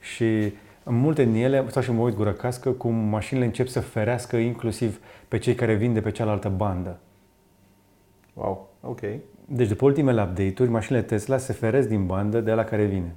[0.00, 3.80] Și în multe din ele, stau și mă uit gură cască, cum mașinile încep să
[3.80, 6.98] ferească inclusiv pe cei care vin de pe cealaltă bandă.
[8.34, 9.00] Wow, ok.
[9.46, 13.14] Deci după ultimele update-uri, mașinile Tesla se feresc din bandă de la care vine.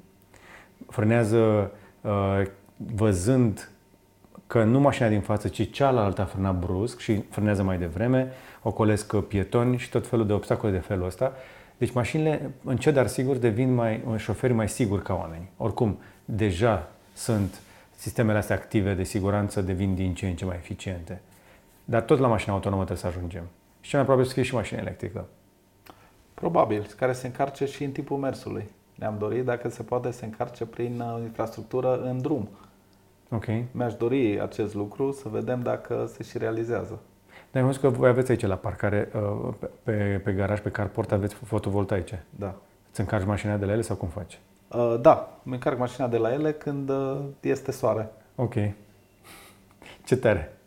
[0.87, 1.67] Frânează uh,
[2.95, 3.71] văzând
[4.47, 8.31] că nu mașina din față, ci cealaltă a frânat brusc și frânează mai devreme,
[8.61, 11.33] ocolesc pietoni și tot felul de obstacole de felul ăsta.
[11.77, 15.49] Deci mașinile, încet dar sigur, devin mai, șoferi mai siguri ca oameni.
[15.57, 17.61] Oricum, deja sunt
[17.95, 21.21] sistemele astea active de siguranță, devin din ce în ce mai eficiente.
[21.85, 23.43] Dar tot la mașina autonomă trebuie să ajungem.
[23.81, 25.27] Și cel mai probabil să fie și mașină electrică.
[26.33, 28.69] Probabil, care se încarce și în timpul mersului.
[28.99, 32.49] Ne-am dorit dacă se poate să încarce prin uh, infrastructură în drum.
[33.31, 33.45] Ok.
[33.71, 36.99] Mi-aș dori acest lucru, să vedem dacă se și realizează.
[37.51, 40.69] Dar am văzut că voi aveți aici la parcare, uh, pe, pe, pe garaj, pe
[40.69, 42.25] carport, aveți fotovoltaice.
[42.29, 42.55] Da.
[42.89, 44.39] Îți încarci mașina de la ele sau cum faci?
[44.67, 48.09] Uh, Da, îmi încarc mașina de la ele când uh, este soare.
[48.35, 48.53] Ok.
[50.05, 50.57] Ce tare.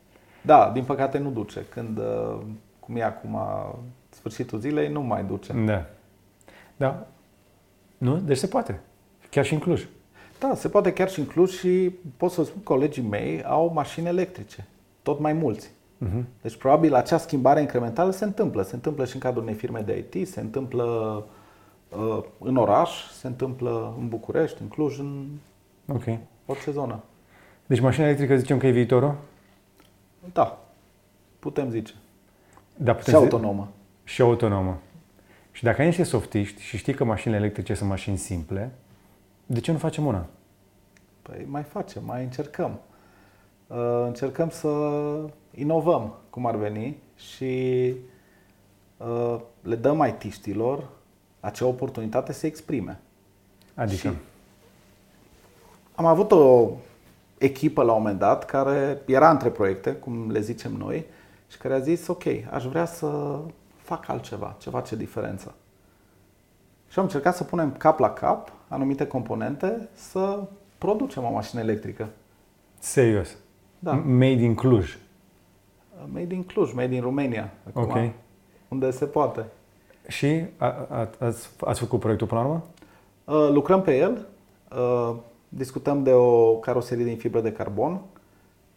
[0.43, 1.65] Da, din păcate nu duce.
[1.69, 2.39] Când, uh,
[2.81, 3.39] cum e acum,
[4.09, 5.53] sfârșitul zilei, nu mai duce.
[5.53, 5.85] Da.
[6.77, 7.07] Da.
[8.01, 8.17] Nu?
[8.17, 8.81] Deci se poate.
[9.31, 9.87] Chiar și în Cluj.
[10.39, 14.07] Da, se poate chiar și în Cluj și pot să spun, colegii mei au mașini
[14.07, 14.67] electrice.
[15.03, 15.71] Tot mai mulți.
[16.07, 16.23] Uh-huh.
[16.43, 18.63] Deci probabil acea schimbare incrementală se întâmplă.
[18.63, 20.85] Se întâmplă și în cadrul unei firme de IT, se întâmplă
[21.89, 25.27] uh, în oraș, se întâmplă în București, în Cluj, în
[25.89, 26.05] Ok.
[26.47, 27.01] orice zonă.
[27.67, 29.15] Deci mașina electrică zicem că e viitorul?
[30.33, 30.59] Da,
[31.39, 31.95] putem zice.
[32.77, 33.69] Da, Și putem să- autonomă.
[34.05, 34.79] Și autonomă.
[35.61, 38.73] Și dacă ai niște softiști și știi că mașinile electrice sunt mașini simple,
[39.47, 40.27] de ce nu facem una?
[41.23, 42.81] Păi mai facem, mai încercăm.
[43.67, 44.69] Uh, Încercăm să
[45.55, 47.95] inovăm, cum ar veni, și
[48.97, 50.89] uh, le dăm IT-știlor
[51.41, 53.01] acea oportunitate să se exprime.
[53.75, 54.09] Adică?
[54.09, 54.17] Și-
[55.95, 56.69] Am avut o
[57.39, 61.05] echipă la un moment dat care era între proiecte, cum le zicem noi,
[61.51, 63.39] și care a zis, ok, aș vrea să
[63.91, 65.55] fac altceva, ce face diferență.
[66.89, 70.43] Și am încercat să punem cap la cap anumite componente, să
[70.79, 72.09] producem o mașină electrică.
[72.79, 73.37] Serios?
[73.79, 73.93] Da.
[73.93, 74.99] Made in Cluj?
[76.13, 77.53] Made in Cluj, made in Romania.
[77.69, 77.97] Acum, Ok.
[78.69, 79.45] Unde se poate.
[80.09, 82.65] Și a, a, ați, ați făcut proiectul până la urmă?
[83.25, 84.27] Uh, lucrăm pe el.
[84.77, 85.15] Uh,
[85.49, 88.01] discutăm de o caroserie din fibră de carbon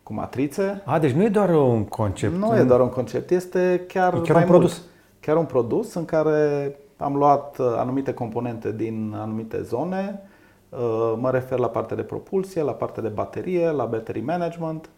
[0.04, 0.82] cu matrițe.
[0.86, 2.36] A, deci nu e doar un concept.
[2.36, 4.72] Nu e doar un concept, este chiar, E chiar mai un produs.
[4.78, 4.92] Mult.
[5.26, 10.22] Chiar un produs în care am luat uh, anumite componente din anumite zone.
[10.70, 14.90] Uh, Mă refer la partea de propulsie, la partea de baterie, la battery management.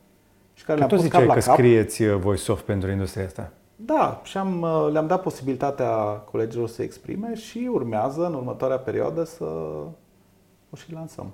[0.53, 1.55] Și care Că le-am tot pus cap ziceai la că cap.
[1.57, 3.51] scrieți uh, voi soft pentru industria asta.
[3.75, 5.87] Da, și am, uh, le-am dat posibilitatea
[6.31, 9.43] colegilor să se exprime și urmează în următoarea perioadă să
[10.69, 11.33] o și lansăm.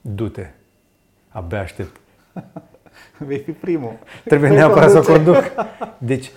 [0.00, 0.46] Du-te.
[1.28, 2.00] Abia aștept.
[3.26, 3.92] Vei fi primul.
[4.24, 5.38] Trebuie Vei neapărat să o conduce.
[5.38, 5.52] conduc.
[5.98, 6.30] Deci,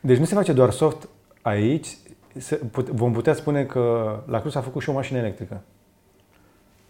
[0.00, 1.08] deci nu se face doar soft
[1.48, 1.88] aici.
[2.36, 5.60] Se, put, vom putea spune că la Cluj s-a făcut și o mașină electrică.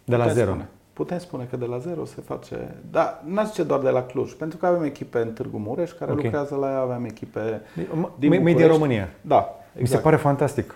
[0.04, 0.50] De la Putem zero.
[0.50, 0.68] Spune.
[0.92, 2.74] Putem spune că de la zero se face.
[2.90, 6.10] Da, n-aș zice doar de la Cluj, pentru că avem echipe în Târgu Mureș care
[6.12, 6.22] Ok.
[6.22, 8.66] lucrează la ea, avem echipe M- din Made in București.
[8.72, 9.08] România.
[9.20, 10.02] Da, Mi se exact.
[10.02, 10.74] pare fantastic.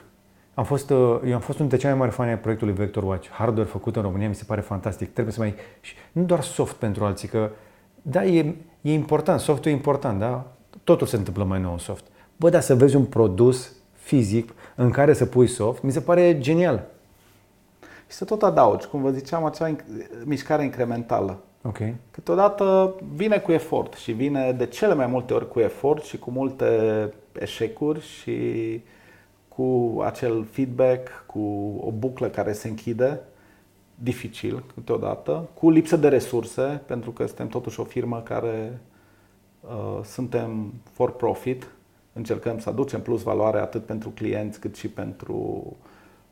[0.55, 3.03] Am fost, uh, eu am fost unul dintre cei mai mari fani ai proiectului Vector
[3.03, 3.29] Watch.
[3.31, 5.13] Hardware făcut în România mi se pare fantastic.
[5.13, 5.55] Trebuie să mai...
[5.81, 7.51] Și nu doar soft pentru alții, că
[8.03, 10.45] da, e, e important, softul e important, da?
[10.85, 12.05] Totul se întâmplă mai nou în soft.
[12.37, 16.39] Bă, dar să vezi un produs fizic în care să pui soft, mi se pare
[16.39, 16.87] genial.
[18.09, 19.85] Și să tot adaugi, cum vă ziceam, acea inc-
[20.25, 21.39] mișcare incrementală.
[21.63, 21.79] Ok.
[22.11, 26.31] Câteodată vine cu efort și vine de cele mai multe ori cu efort și cu
[26.31, 26.67] multe
[27.33, 28.41] eșecuri și
[29.49, 31.41] cu acel feedback, cu
[31.85, 33.21] o buclă care se închide,
[33.95, 38.81] dificil câteodată, cu lipsă de resurse, pentru că suntem totuși o firmă care
[39.61, 41.69] uh, suntem for profit,
[42.13, 45.65] încercăm să aducem plus valoare atât pentru clienți cât și pentru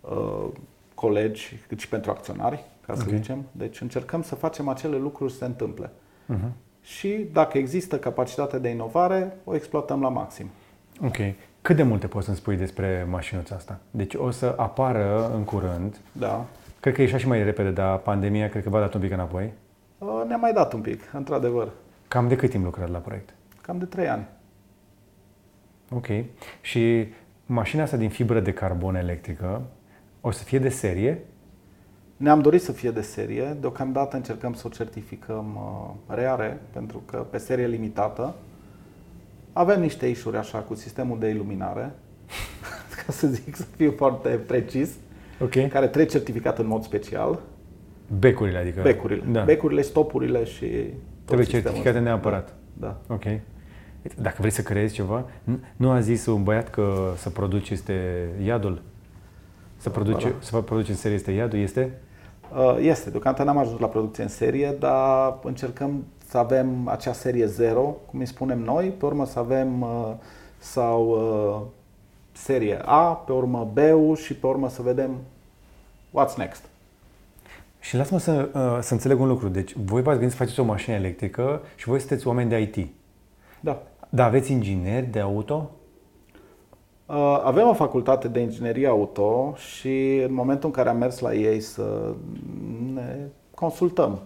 [0.01, 0.47] uh,
[0.95, 3.15] colegi, cât și pentru acționari, ca să Ok.
[3.15, 3.45] zicem.
[3.53, 5.91] Deci încercăm să facem acele lucruri să se întâmple.
[6.35, 6.51] Uh-huh.
[6.83, 10.47] Și dacă există capacitate de inovare, o exploatăm la maxim.
[11.05, 11.17] Ok.
[11.63, 13.79] Cât de multe poți să-mi spui despre mașinuța asta?
[13.91, 16.01] Deci o să apară în curând.
[16.13, 16.45] Da.
[16.81, 19.53] Cred că e și mai repede, dar pandemia cred că v-a dat un pic înapoi.
[19.99, 21.69] Uh, Ne-a mai dat un pic, într-adevăr.
[22.09, 23.35] Cam de cât timp lucrați la proiect?
[23.63, 24.27] Cam de trei ani.
[25.91, 26.07] Ok.
[26.61, 27.07] Și
[27.47, 29.63] mașina asta din fibră de carbon electrică
[30.21, 31.19] o să fie de serie?
[32.17, 37.17] Ne-am dorit să fie de serie, deocamdată încercăm să o certificăm uh, reare, pentru că
[37.31, 38.35] pe serie limitată
[39.53, 41.91] avem niște ișuri așa cu sistemul de iluminare,
[43.07, 44.91] ca să zic să fiu foarte precis,
[45.43, 45.51] Ok.
[45.51, 47.41] care trebuie certificat în mod special,
[48.19, 48.81] Becurile, adică.
[48.83, 49.43] becurile, Da.
[49.43, 52.09] becurile, stopurile și tot Trebuie sistemul certificate ăsta.
[52.11, 52.55] neapărat.
[52.79, 53.01] Da.
[53.07, 53.15] da.
[53.15, 53.25] Ok.
[54.21, 58.29] Dacă vrei să creezi ceva, nu- nu a zis un băiat că să produci este
[58.45, 58.83] iadul?
[59.77, 60.35] Să produce, Da.
[60.39, 61.59] să produci în serie este iadul?
[61.59, 61.99] Este?
[62.57, 67.47] Uh, Este, deocamdată n-am ajuns la producție în serie, dar încercăm să avem acea serie
[67.47, 70.13] 0, cum îi spunem noi, pe urmă să avem uh,
[70.59, 71.67] sau uh,
[72.33, 73.79] serie A, pe urmă B
[74.17, 75.11] și pe urmă să vedem
[76.21, 76.63] what's next.
[77.81, 79.49] Și lasă-mă să, uh, să înțeleg un lucru.
[79.49, 82.89] Deci, voi v-ați gândit să faceți o mașină electrică și voi sunteți oameni de IT.
[83.61, 83.83] Da.
[84.11, 85.71] Dar aveți ingineri de auto?
[87.07, 91.35] Uh, Avem o facultate de inginerie auto și în momentul în care am mers la
[91.35, 92.15] ei să
[92.95, 93.17] ne
[93.55, 94.19] consultăm,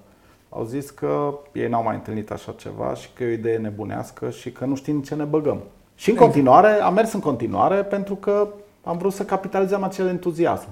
[0.49, 4.31] au zis că ei n-au mai întâlnit așa ceva și că e o idee nebunească
[4.31, 5.61] și că nu știm în ce ne băgăm.
[5.95, 8.49] Și în continuare, am mers în continuare pentru că
[8.85, 10.69] am vrut să capitalizăm acel entuziasm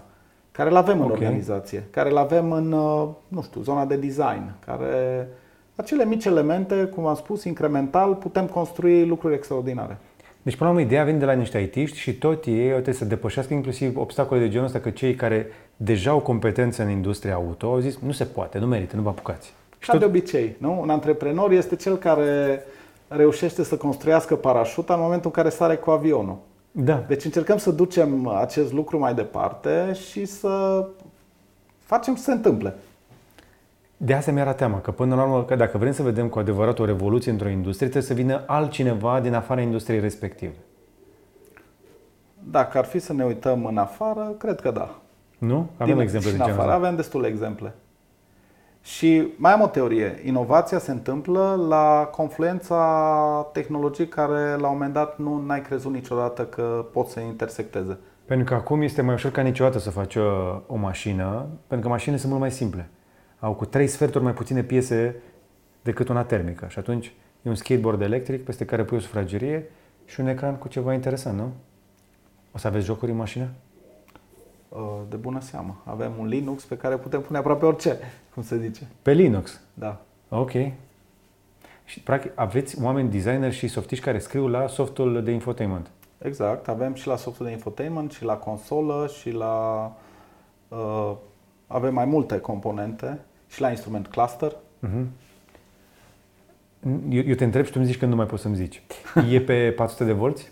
[0.53, 1.11] care îl avem în Ok.
[1.13, 5.29] organizație, care îl avem în, uh, nu știu, zona de design, care
[5.77, 9.99] acele mici elemente, cum am spus, incremental, putem construi lucruri extraordinare.
[10.43, 12.95] Deci, până la urmă, ideea vine de la niște IT și tot ei au trebuie
[12.95, 15.47] să depășească inclusiv obstacole de genul ăsta, că cei care
[15.77, 19.09] deja au competență în industria auto au zis nu se poate, nu merită, nu vă
[19.09, 19.53] apucați.
[19.79, 20.81] Și Ca tot, de obicei, nu?
[20.81, 22.63] Un antreprenor este cel care
[23.09, 26.37] reușește să construiască parașuta în momentul în care sare cu avionul.
[26.71, 30.87] da, Deci încercăm să ducem acest lucru mai departe și să
[31.79, 32.75] facem să se întâmple.
[34.05, 36.79] De asta mi-era teama, că până la urmă, că dacă vrem să vedem cu adevărat
[36.79, 40.55] o revoluție într-o industrie, trebuie să vină altcineva din afara industriei respective.
[42.39, 44.95] Dacă ar fi să ne uităm în afară, cred că da.
[45.39, 45.67] Nu?
[45.77, 46.85] Avem Din- exemple și de în genul afară ăsta.
[46.87, 47.75] avem destule exemple.
[48.81, 50.21] Și mai am o teorie.
[50.25, 56.43] Inovația se întâmplă la confluența tehnologiei care la un moment dat nu ai crezut niciodată
[56.45, 57.99] că pot să intersecteze.
[58.25, 60.23] Pentru că acum este mai ușor ca niciodată să faci o,
[60.67, 62.89] o mașină, pentru că mașinile sunt mult mai simple.
[63.43, 65.17] Au cu trei sferturi mai puține piese
[65.83, 66.67] decât una termică.
[66.69, 67.13] Și atunci
[67.43, 69.71] e un skateboard electric peste care pui o sufragerie
[70.05, 71.53] și un ecran cu ceva interesant, nu?
[72.53, 73.49] O să aveți jocuri în mașină?
[74.69, 75.83] Uh, de bună seamă.
[75.85, 77.99] Avem un Linux pe care putem pune aproape orice,
[78.35, 78.89] cum se zice.
[79.03, 79.61] Pe Linux?
[79.75, 80.01] Da.
[80.29, 80.53] Ok.
[81.85, 85.91] Și, practic, aveți oameni designer și softiști care scriu la softul de infotainment.
[86.19, 86.69] Exact.
[86.69, 89.87] Avem și la softul de infotainment, și la consolă, și la...
[90.69, 91.13] Uh,
[91.67, 93.21] avem mai multe componente,
[93.53, 94.53] și la instrument cluster.
[94.87, 95.05] Uh-huh.
[97.09, 98.83] Eu, eu te întreb și tu îmi zici că nu mai poți să-mi zici.
[99.31, 100.51] E pe 400 de volți?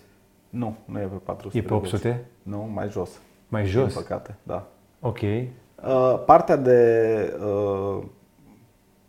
[0.48, 2.08] Nu, nu e pe 400 E pe 800?
[2.08, 3.10] De nu, mai jos.
[3.48, 3.92] Mai jos?
[3.92, 4.66] Din păcate, da.
[5.00, 5.20] Ok.
[5.20, 8.02] Uh, partea de uh,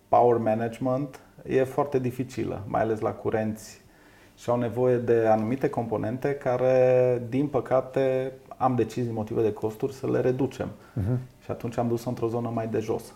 [0.07, 3.81] power management e foarte dificilă, mai ales la curenți
[4.37, 9.93] și au nevoie de anumite componente care, din păcate, am decis din motive de costuri
[9.93, 10.67] să le reducem.
[10.67, 11.17] Uh-huh.
[11.43, 13.13] Și atunci am dus-o într-o zonă mai de jos.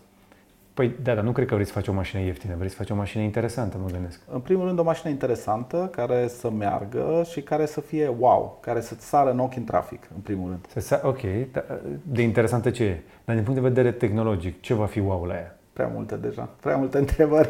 [0.75, 2.89] Păi da, dar nu cred că vrei să faci o mașină ieftină, vrei să faci
[2.89, 4.19] o mașină interesantă, mă gândesc.
[4.31, 8.81] În primul rând o mașină interesantă, care să meargă și care să fie wow, care
[8.81, 10.65] să sară în ochi în trafic, în primul rând.
[10.77, 11.19] Să, ok,
[11.51, 11.63] da,
[12.01, 13.01] de interesantă ce e?
[13.25, 15.57] Dar din punct de vedere tehnologic, ce va fi wow la ea?
[15.73, 17.49] Prea multe deja, prea multe întrebări.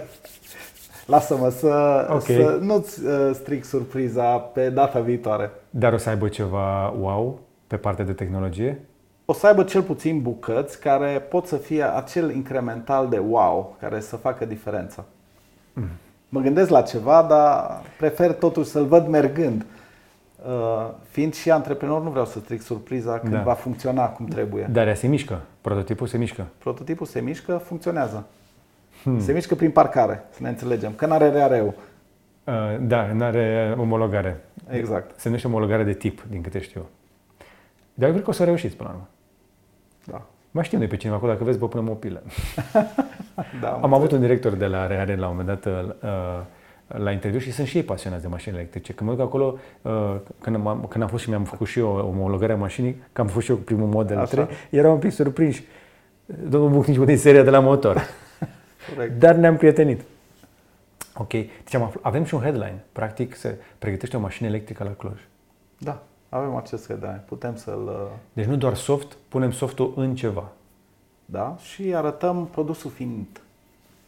[1.06, 2.36] Lasă-mă să, okay.
[2.36, 5.52] să nu-ți uh, stric surpriza pe data viitoare.
[5.70, 8.80] Dar o să aibă ceva wow pe partea de tehnologie?
[9.26, 14.00] O să aibă cel puțin bucăți care pot să fie acel incremental de wow, care
[14.00, 15.06] să facă diferența.
[15.74, 15.88] Mm.
[16.30, 19.66] Mă gândesc la ceva, dar prefer totuși să-l văd mergând.
[20.46, 23.42] Uh, fiind și antreprenor, nu vreau să stric surpriza când da.
[23.42, 24.68] va funcționa cum trebuie.
[24.72, 25.42] Dar ea se mișcă.
[25.62, 26.46] Prototipul se mișcă.
[26.58, 28.26] Prototipul se mișcă, funcționează.
[29.04, 29.22] Hmm.
[29.22, 30.92] Se mișcă prin parcare, să ne înțelegem.
[30.92, 31.74] Că n-are reareu.
[32.44, 34.44] Uh, da, n-are omologare.
[34.70, 35.20] Exact.
[35.20, 36.86] Se numește omologare de tip, din câte știu.
[37.94, 39.10] Dar eu cred că o să reușiți până la urmă.
[40.06, 40.26] Da.
[40.52, 42.22] Mai știu noi pe cineva acolo, dacă vezi, vă punem o pilă.
[43.62, 46.42] da, am, am avut un director de la Reare la un moment dat uh,
[46.88, 48.94] la interviu și sunt și ei pasionați de mașini electrice.
[48.94, 51.88] Când mă duc acolo, uh, când, am, când am fost și mi-am făcut și eu
[51.88, 54.28] omologarea mașinii, că am făcut și eu primul model Așa.
[54.28, 55.64] 3, erau un pic surprinși.
[56.26, 58.02] Domnul Buc nici din seria de la motor.
[59.20, 60.02] Dar ne-am prietenit.
[61.14, 61.30] Ok.
[61.30, 62.84] Deci am, avem și un headline.
[62.92, 65.20] Practic se pregătește o mașină electrică la Cluj.
[65.78, 66.04] Da.
[66.36, 67.88] Avem acest headline, putem să-l...
[67.88, 70.52] Uh, deci nu doar soft, punem softul în ceva.
[71.26, 73.42] Da, și arătăm produsul finit,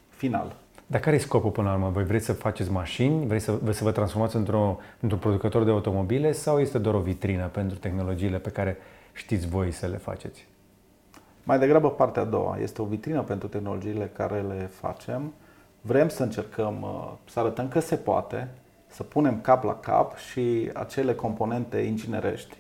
[0.10, 0.56] final.
[0.88, 1.90] Dar care e scopul până la urmă?
[1.90, 3.26] Voi vreți să faceți mașini?
[3.26, 7.00] Vreți să, vreți să vă transformați într-o, într-un producător de automobile sau este doar o
[7.00, 8.78] vitrină pentru tehnologiile pe care
[9.14, 10.48] știți voi să le faceți?
[11.44, 12.58] Mai degrabă partea a doua.
[12.62, 15.34] Este o vitrină pentru tehnologiile care le facem.
[15.82, 18.48] Vrem să încercăm uh, să arătăm că se poate,
[18.98, 22.58] să punem cap la cap și acele componente inginerești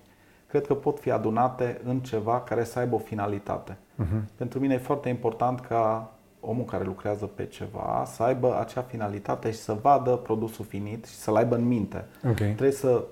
[0.48, 3.78] cred că pot fi adunate în ceva care să aibă o finalitate.
[4.04, 4.36] Uh-huh.
[4.36, 9.52] Pentru mine e foarte important ca omul care lucrează pe ceva să aibă acea finalitate
[9.52, 12.06] și să vadă produsul finit și să-l aibă în minte.
[12.24, 12.34] Okay.
[12.48, 13.04] Trebuie să,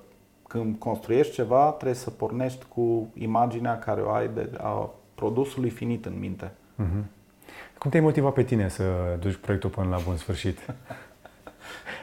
[0.47, 6.05] când construiești ceva, trebuie să pornești cu imaginea care o ai de a produsului finit
[6.05, 6.51] în minte.
[6.51, 7.03] Uh-huh.
[7.78, 8.84] Cum te-ai motivat pe tine să
[9.19, 10.59] duci proiectul până la bun sfârșit?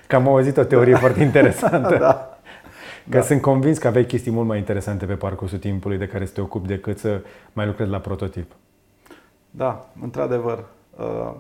[0.06, 1.96] Că am auzit o teorie foarte interesantă.
[1.98, 2.36] da.
[3.08, 3.22] Că da.
[3.22, 6.40] sunt convins că aveai chestii mult mai interesante pe parcursul timpului de care să te
[6.40, 7.20] ocupi decât să
[7.52, 8.52] mai lucrezi la prototip.
[9.50, 10.64] Da, într-adevăr.
[10.96, 11.32] Uh,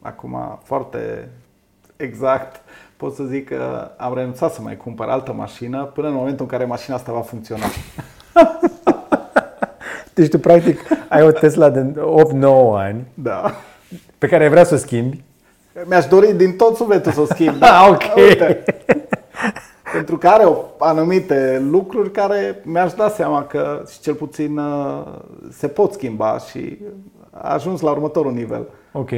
[0.00, 1.28] acum, foarte
[1.96, 2.60] exact,
[2.96, 6.50] pot să zic că am renunțat să mai cumpăr altă mașină până în momentul în
[6.50, 7.64] care mașina asta va funcționa.
[10.14, 12.44] deci tu, practic, ai o Tesla de 8-9
[12.74, 13.54] ani da.
[14.18, 15.22] pe care ai vrea să o schimbi
[15.84, 17.62] mi-aș dori din tot sufletul să o schimb.
[17.62, 18.16] ah, ok.
[18.16, 18.64] Uite.
[19.92, 20.44] Pentru că are
[20.78, 25.02] anumite lucruri care mi-aș da seama că și cel puțin uh,
[25.50, 26.78] se pot schimba și
[27.30, 28.68] a ajuns la următorul nivel.
[28.92, 29.10] Ok.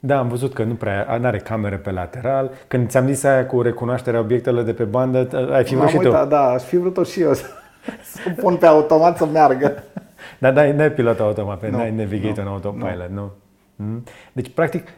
[0.00, 2.50] Da, am văzut că nu prea are camere pe lateral.
[2.68, 6.22] Când ți-am zis aia cu recunoașterea obiectelor de pe bandă, ai fi vrut și uitat,
[6.22, 6.28] tu.
[6.28, 7.44] Da, aș fi vrut și eu să,
[8.12, 9.82] să pun pe automat să meargă.
[10.38, 13.14] Dar n-ai pilot automat, n-ai navigator în autopilot, nu?
[13.14, 13.30] nu?
[13.86, 14.04] Mm?
[14.32, 14.88] Deci, practic,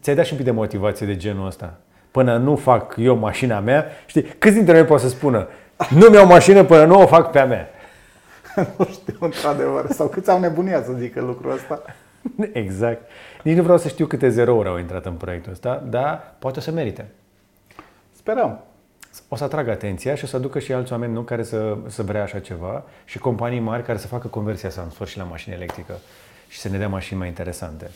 [0.00, 1.74] ți-ai dat și un pic de motivație de genul ăsta.
[2.10, 5.48] Până nu fac eu mașina mea, știi, câți dintre noi pot să spună
[5.90, 7.68] nu mi-au mașină până nu o fac pe a mea?
[8.78, 9.90] nu știu, într-adevăr.
[9.90, 11.82] Sau câți au nebunia să zică lucrul ăsta.
[12.52, 13.10] Exact.
[13.42, 16.62] Nici nu vreau să știu câte zerouri au intrat în proiectul ăsta, dar poate o
[16.62, 17.06] să merite.
[18.12, 18.60] Sperăm.
[19.28, 22.02] O să atragă atenția și o să aducă și alți oameni nu care să, să
[22.02, 25.54] vrea așa ceva și companii mari care să facă conversia asta în sfârșit la mașină
[25.54, 25.98] electrică
[26.48, 27.90] și să ne dea mașini mai interesante.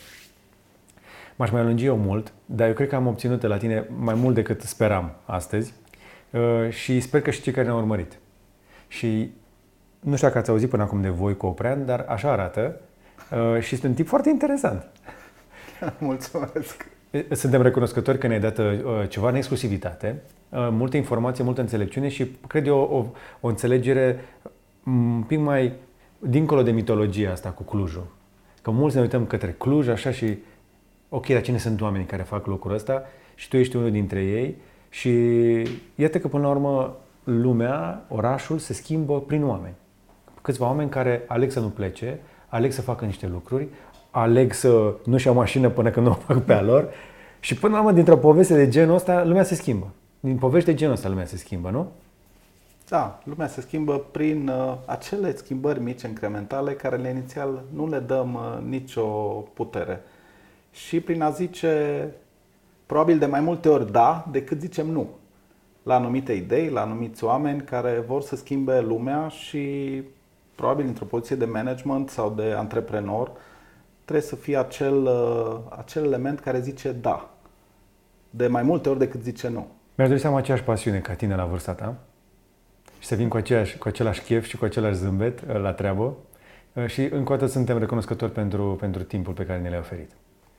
[1.37, 4.15] M-aș mai lungi eu mult, dar eu cred că am obținut de la tine mai
[4.15, 5.75] mult decât speram astăzi
[6.31, 8.19] uh, și sper că și cei care ne-au urmărit.
[8.89, 9.31] Și
[10.01, 12.81] nu știu dacă ați auzit până acum de voi cu Oprean, dar așa arată
[13.31, 14.87] uh, și este un tip foarte interesant.
[15.99, 16.89] Mulțumesc!
[17.31, 18.65] Suntem recunoscători că ne-ai dat uh,
[19.09, 23.05] ceva în exclusivitate, multă informație, multă înțelepciune și cred eu o,
[23.41, 24.21] o înțelegere
[24.87, 25.73] un pic mai
[26.19, 28.07] dincolo de mitologia asta cu Clujul,
[28.63, 30.39] că mulți ne uităm către Cluj așa și
[31.09, 33.03] ok, dar cine sunt oamenii care fac lucrul ăsta
[33.35, 34.57] și tu ești unul dintre ei
[34.89, 35.11] și
[35.95, 39.75] iată că până la urmă lumea, orașul se schimbă prin oameni.
[40.43, 43.69] Câțiva oameni care aleg să nu plece, aleg să facă niște lucruri,
[44.11, 46.89] aleg să nu-și iau mașină până când nu o fac pe a lor
[47.41, 49.87] și până la urmă, dintr-o poveste de genul ăsta, lumea se schimbă.
[50.21, 51.87] Din povești de genul ăsta lumea se schimbă, nu?
[52.89, 57.99] Da, lumea se schimbă prin uh, acele schimbări mici, incrementale, care le inițial nu le
[57.99, 59.05] dăm uh, nicio
[59.55, 60.03] putere.
[60.77, 62.07] Și prin a zice,
[62.87, 65.09] probabil de mai multe ori da, decât zicem nu.
[65.83, 70.03] La anumite idei, la anumiți oameni care vor să schimbe lumea și
[70.55, 73.31] probabil într-o poziție de management sau de antreprenor,
[74.05, 77.31] trebuie să fie acel, uh, acel element care zice da.
[78.31, 79.67] De mai multe ori decât zice nu.
[79.95, 81.95] Mi-aș dori să am aceeași pasiune ca tine la vârsta ta
[82.99, 86.17] și să vin cu, aceeași, cu același chef și cu același zâmbet uh, la treabă
[86.73, 90.11] uh, și încă o dată suntem recunoscători pentru, pentru timpul pe care ne l-ai oferit.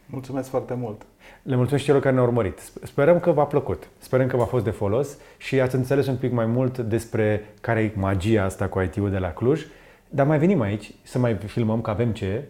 [0.09, 1.05] Mulțumesc foarte mult!
[1.43, 2.59] Le mulțumesc celor care ne-au urmărit.
[2.83, 6.31] Sperăm că v-a plăcut, sperăm că v-a fost de folos și ați înțeles un pic
[6.31, 9.65] mai mult despre care e magia asta cu IT-ul de la Cluj,
[10.09, 12.43] dar mai venim aici să mai filmăm că avem ce,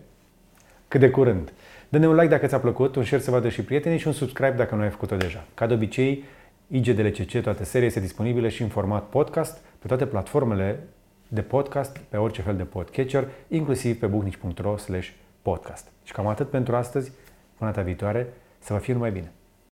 [0.87, 1.53] cât de curând.
[1.89, 4.55] Dă-ne un like dacă ți-a plăcut, un share să vadă și prietenii și un subscribe
[4.55, 5.45] dacă nu ai făcut-o deja.
[5.53, 6.23] Ca de obicei,
[6.67, 10.79] IGDLCC, toate seria este disponibilă și în format podcast pe toate platformele
[11.27, 14.75] de podcast, pe orice fel de podcatcher, inclusiv pe bucnici.ro
[15.41, 15.87] podcast.
[16.03, 17.11] Și cam atât pentru astăzi.
[17.57, 18.27] Până data viitoare,
[18.59, 19.31] să vă fie numai bine!